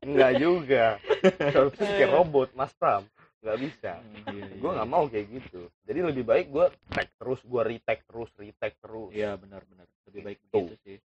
[0.00, 0.84] Enggak juga.
[1.22, 3.04] 100% kayak robot mas Pram.
[3.38, 3.92] Nggak bisa.
[4.26, 5.62] Iya, gue nggak mau kayak gitu.
[5.82, 9.10] Jadi lebih baik gue tag terus gue retake terus retake terus.
[9.10, 10.50] Iya benar-benar lebih baik Gitu.
[10.56, 10.98] begitu sih.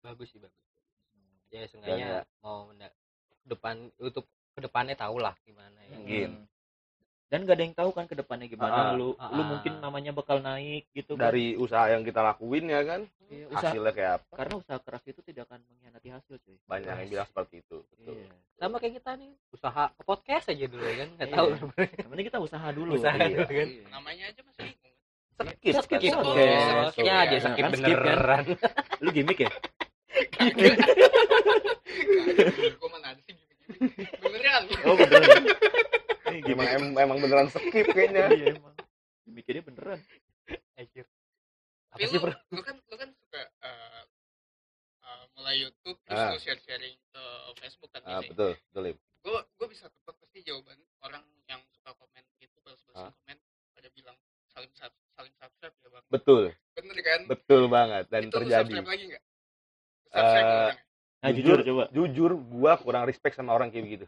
[0.00, 0.64] Bagus sih bagus.
[0.64, 0.78] Ya
[1.50, 2.70] Dan ya- seenggaknya mau
[3.44, 5.96] depan YouTube ke depannya tau lah gimana ya.
[5.96, 6.30] Mungkin.
[7.28, 7.30] Hmm.
[7.30, 9.46] dan gak ada yang tahu kan ke depannya gimana Ah, lu ah, lu ah.
[9.46, 11.28] mungkin namanya bakal naik gitu kan.
[11.28, 15.04] dari usaha yang kita lakuin ya kan Iya, usaha hasilnya kayak apa karena usaha keras
[15.04, 18.94] itu tidak akan mengkhianati hasil cuy banyak yang bilang seperti itu betul iya sama kayak
[18.96, 21.36] kita nih usaha podcast aja dulu ya kan nggak Iya.
[21.36, 21.46] tahu
[22.08, 23.28] penting kita usaha dulu Usaha Iya.
[23.28, 23.68] dulu kan.
[23.68, 23.84] Iya.
[23.90, 24.94] namanya aja masih bingung
[25.38, 26.24] skip Skip, skip Oke.
[26.24, 28.00] podcast ya Nah, skip kan skip kan.
[28.00, 28.44] beneran
[28.98, 29.50] lu gimmick ya
[32.72, 35.42] gue mana ada sih gini-gini beneran oh beneran
[36.30, 36.70] Ini emang gimmick.
[36.70, 38.22] em- emang beneran skip kayaknya.
[38.30, 38.74] Iya emang.
[39.22, 40.00] Gimmicknya beneran.
[40.74, 41.06] Anjir.
[41.88, 42.32] apa tapi sih lu, bro?
[42.52, 44.02] lu kan lu kan suka eh,
[45.02, 46.30] eh, mulai YouTube terus Ah.
[46.30, 47.22] lu share sharing ke
[47.56, 48.96] Facebook kan ah, ini betul betul Lim.
[49.18, 53.08] gue gue bisa tebak pasti jawaban orang yang suka komen gitu balas Ah.
[53.10, 53.36] komen
[53.72, 54.16] pada bilang
[54.48, 54.68] saling
[55.10, 56.04] saling subscribe ya bang.
[56.08, 56.42] Betul.
[56.76, 57.20] Bener kan?
[57.26, 58.62] Betul banget dan itu lu terjadi.
[58.68, 59.22] subscribe lagi nggak?
[60.04, 60.78] Subscribe Eh, orang
[61.18, 61.56] nah Jujur.
[61.56, 61.84] jujur coba.
[61.90, 64.06] jujur gua kurang respect sama orang kayak begitu.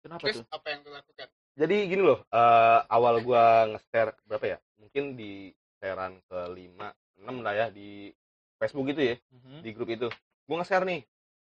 [0.00, 0.46] Kenapa terus tuh?
[0.48, 1.28] apa yang lu lakukan
[1.58, 6.86] jadi gini loh eh, awal gua nge-share berapa ya mungkin di sharean ke 5
[7.18, 8.14] 6 lah ya di
[8.56, 9.58] Facebook gitu ya Mhm.
[9.60, 10.06] di grup itu
[10.44, 11.00] gua nge-share nih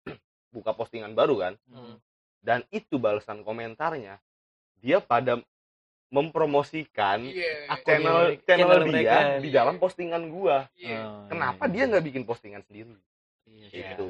[0.54, 1.94] buka postingan baru kan Mhm.
[2.40, 4.22] dan itu balasan komentarnya
[4.76, 5.42] dia pada
[6.09, 9.42] mempromosikan iya Akun channel mereka- channel, channel dia mereka.
[9.42, 11.88] di dalam postingan gua iya Ah, kenapa iya, dia iya.
[11.88, 12.94] nggak bikin postingan sendiri
[13.44, 13.86] Iya, Iya.
[13.92, 14.07] gitu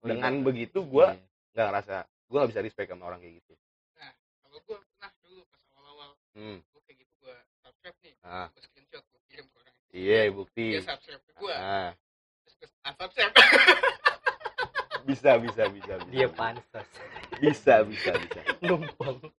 [0.00, 0.42] Oh, dengan iya.
[0.42, 1.20] begitu gua Iya.
[1.52, 3.52] nggak ngerasa gua nggak bisa respect sama orang kayak gitu
[4.40, 6.58] kalau gue pernah dulu pas awal-awal hmm.
[6.60, 8.48] gue kayak gitu gue subscribe nih ah.
[8.50, 10.66] gue screenshot gue kirim ke orang iya bukti.
[10.78, 11.90] Dia subscribe ke gue ah
[12.44, 13.34] terus gue unsubscribe
[15.04, 16.08] bisa bisa bisa bisa.
[16.10, 16.88] Dia pansos.
[17.38, 18.40] Bisa bisa bisa.
[18.64, 19.20] Numpang.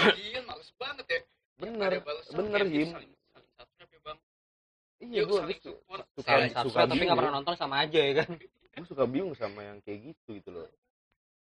[0.00, 1.20] Iya males banget ya.
[1.60, 1.92] Bener
[2.32, 2.86] bener, ya,
[3.58, 4.18] subscribe ya bang.
[5.02, 6.04] Iya gua support.
[6.14, 7.06] Suka saling suka subscribe tapi bingung.
[7.10, 8.30] nggak pernah nonton sama aja ya kan?
[8.38, 10.70] Gua suka bingung sama yang kayak gitu gitu loh.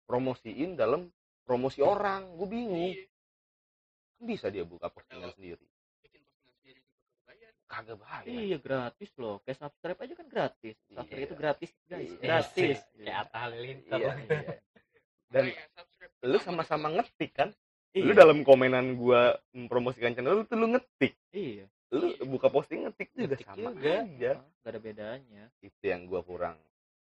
[0.05, 1.09] Promosiin dalam
[1.43, 3.07] promosi orang gua bingung Iya,
[4.17, 5.65] kan bisa dia buka postingan sendiri
[7.65, 10.77] kagak bahaya Iya gratis loh, kayak subscribe aja kan gratis.
[10.87, 11.25] Subscribe Iya.
[11.25, 12.21] itu gratis guys, Iya.
[12.21, 12.77] gratis.
[13.01, 14.41] kayak Atta Halilintar iya, iya.
[15.33, 15.45] dan
[16.23, 16.97] lu sama-sama itu.
[17.01, 17.49] ngetik kan
[17.91, 18.05] Iya.
[18.05, 21.65] lu dalam komenan gua mempromosikan channel lu tuh lu ngetik Iya.
[21.91, 23.93] lu buka posting ngetik juga Ngetik sama juga.
[24.05, 25.45] aja Gak ada bedanya.
[25.59, 26.61] itu yang gua kurang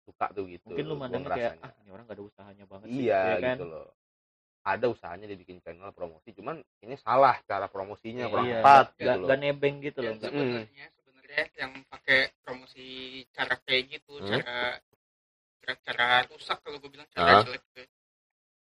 [0.04, 2.86] suka tuh gitu Mungkin lu gua mandangnya kayak ah ini orang gak ada usahanya banget
[2.86, 3.00] sih.
[3.00, 3.56] iya ya kan?
[3.56, 3.88] gitu loh
[4.61, 8.98] ada usahanya dia bikin channel promosi cuman ini salah cara promosinya kurang Iya, tepat gak,
[9.00, 10.14] gitu loh gak nebeng gitu loh.
[10.16, 12.86] Gak, sebenarnya sebenarnya yang pakai promosi
[13.32, 14.28] cara kayak gitu Hmm.
[14.28, 14.58] cara
[15.61, 17.42] cara cara rusak kalau gue bilang cara Hah?
[17.44, 17.82] jelek gitu.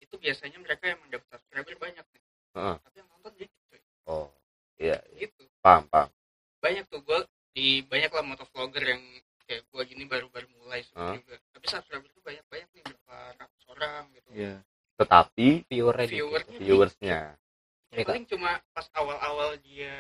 [0.03, 2.23] itu biasanya mereka yang mendapat subscriber banyak nih
[2.55, 2.77] Heeh.
[2.81, 3.81] tapi yang nonton dikit cuy.
[4.07, 4.29] oh
[4.77, 5.19] iya iya.
[5.27, 6.11] gitu paham paham
[6.59, 7.19] banyak tuh gue
[7.55, 9.03] di banyak lah motovlogger yang
[9.45, 11.15] kayak gue gini baru-baru mulai Hah?
[11.15, 14.57] juga tapi subscriber tuh banyak banyak nih berapa ratus orang gitu Iya.
[14.95, 16.07] Tetapi viewernya
[16.59, 17.21] viewersnya
[17.91, 17.95] dikit.
[17.95, 19.95] Ya, paling cuma pas awal-awal dia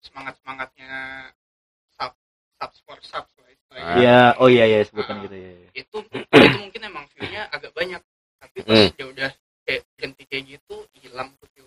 [0.00, 0.92] semangat semangatnya
[1.96, 2.12] sub
[2.58, 3.42] sub for sub lah.
[3.74, 3.96] Ah.
[3.98, 5.22] Iya, oh iya iya sebutan Ah.
[5.26, 5.50] gitu ya.
[5.74, 7.98] itu itu mungkin emang view-nya agak banyak
[8.38, 8.90] tapi pas Hmm.
[8.94, 9.30] dia udah
[9.64, 11.64] kayak berhenti kayak gitu hilang tuh view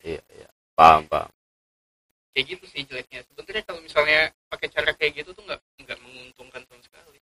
[0.00, 1.28] iya iya paham paham
[2.32, 6.62] kayak gitu sih jeleknya sebenarnya kalau misalnya pakai cara kayak gitu tuh nggak nggak menguntungkan
[6.64, 7.18] sama sekali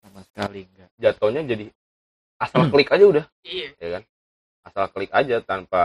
[0.00, 0.88] Sama sekali enggak.
[0.96, 1.66] jatuhnya jadi
[2.42, 3.24] asal klik aja udah.
[3.46, 3.68] Iya.
[3.78, 4.02] Ya kan?
[4.62, 5.82] Asal klik aja tanpa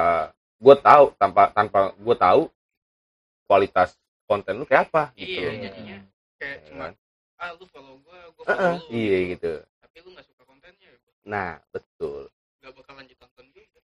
[0.58, 2.41] gue tahu tanpa tanpa gue tahu
[3.45, 3.93] kualitas
[4.28, 5.97] konten lu kayak apa gitu Iya, jadinya.
[6.41, 6.93] Kayak Ya cuma kan?
[7.38, 8.97] ah lu follow gua gua Heeh, follow lu.
[8.97, 9.51] iya gitu.
[9.80, 10.97] Tapi lu nggak suka kontennya ya
[11.28, 12.28] nah betul.
[12.60, 13.80] Nggak bakal lanjut tonton juga.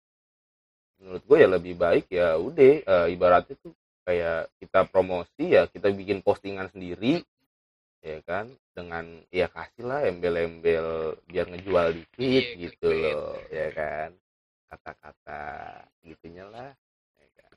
[0.99, 5.87] Menurut gue ya lebih baik ya udah eh, ibaratnya tuh kayak kita promosi ya kita
[5.91, 7.23] bikin postingan sendiri
[8.03, 8.45] ya kan
[8.75, 13.15] dengan ya kasih lah embel-embel biar ngejual dikit Iya, gitu clickbait.
[13.15, 14.09] loh ya kan
[14.67, 15.43] kata-kata
[16.03, 16.69] gitunya lah
[17.15, 17.51] ya kan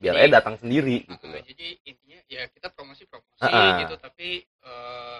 [0.00, 3.52] biar Jadi- aja datang sendiri gitu Ah, loh jadi intinya ya kita promosi promosi Ah,
[3.52, 3.72] ah.
[3.84, 5.18] gitu tapi eh,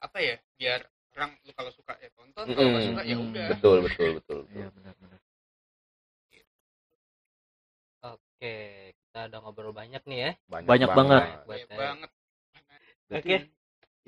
[0.00, 0.80] apa ya biar
[1.12, 2.88] orang lu kalau suka ya tonton kalau nggak Mm-mm.
[2.96, 4.56] suka ya udah betul betul betul, betul.
[4.56, 5.20] Iya benar-benar.
[8.00, 8.56] oke
[8.94, 11.22] kita udah ngobrol banyak nih ya Banyak banget.
[11.44, 12.10] Buat Banyak banget
[13.08, 13.36] Oke.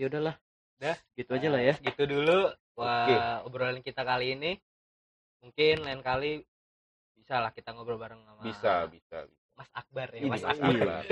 [0.00, 0.36] Ya udahlah.
[0.80, 0.96] Dah.
[1.12, 1.74] Gitu aja lah ya.
[1.76, 3.16] gitu dulu wah Oke.
[3.44, 4.56] obrolan kita kali ini
[5.44, 6.40] mungkin lain kali
[7.12, 10.72] bisa lah kita ngobrol bareng sama bisa bisa bisa Mas Akbar ya Ini Mas Akbar
[10.72, 11.04] Akbar.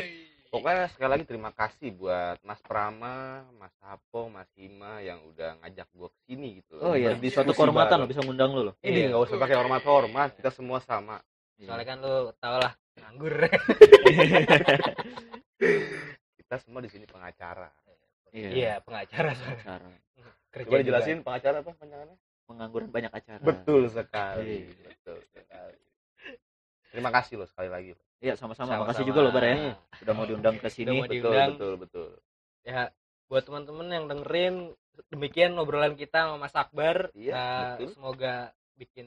[0.48, 5.84] Pokoknya sekali lagi terima kasih buat Mas Prama, Mas Hapo, Mas Hima yang udah ngajak
[5.92, 6.80] gua ke sini gitu.
[6.80, 8.74] Oh iya, Berdiskusi suatu kehormatan lo bisa ngundang lu loh.
[8.80, 9.06] Ini Iya.
[9.12, 11.20] nggak usah pakai hormat-hormat, kita semua sama.
[11.60, 13.34] soalnya kan lu tau lah nganggur
[16.40, 17.68] Kita semua di sini pengacara.
[18.32, 19.64] Iya pengacara soalnya.
[19.64, 19.88] Cara
[20.54, 20.82] Kerja Coba juga.
[20.82, 22.16] dijelasin pengacara apa panjangannya?
[22.48, 24.88] pengangguran banyak acara betul sekali Iya.
[24.88, 25.76] betul sekali
[26.88, 28.82] terima kasih loh sekali lagi iya sama-sama Sama-sama.
[28.88, 29.74] makasih juga loh bar ya Hmm.
[30.00, 31.50] udah mau diundang ke sini betul diundang.
[31.52, 32.08] betul betul
[32.64, 32.88] ya
[33.28, 34.56] buat teman-teman yang dengerin
[35.06, 37.88] demikian obrolan kita sama Mas Akbar Iya, Nah, betul.
[37.92, 38.34] semoga
[38.74, 39.06] bikin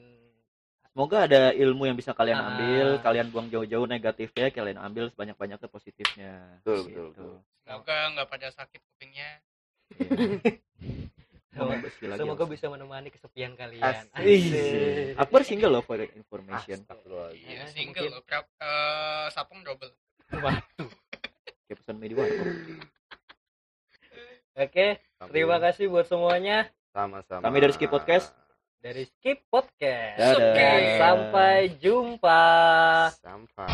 [0.92, 2.46] semoga ada ilmu yang bisa kalian Ah.
[2.48, 6.84] ambil kalian buang jauh-jauh negatifnya kalian ambil sebanyak-banyaknya positifnya Betul, Gitu.
[6.86, 7.34] betul, betul.
[7.62, 9.30] semoga nggak pada sakit kupingnya
[9.92, 10.00] Iya.
[11.52, 11.84] Semoga
[12.42, 12.50] Mas.
[12.50, 15.16] bisa menemani kesepian kalian Asik.
[15.16, 16.80] Akbar single loh for information
[17.30, 18.08] iya Ah, single mungkin.
[18.10, 19.92] loh Pra- eh, sapung double
[21.62, 22.24] kayak pesan media
[24.54, 24.86] oke
[25.28, 28.32] terima kasih buat semuanya sama-sama Kami dari Skip Podcast.
[28.82, 30.18] Dari Skip Podcast.
[30.18, 30.54] Dadah.
[30.58, 32.42] Dan sampai jumpa.
[33.22, 33.70] Sampai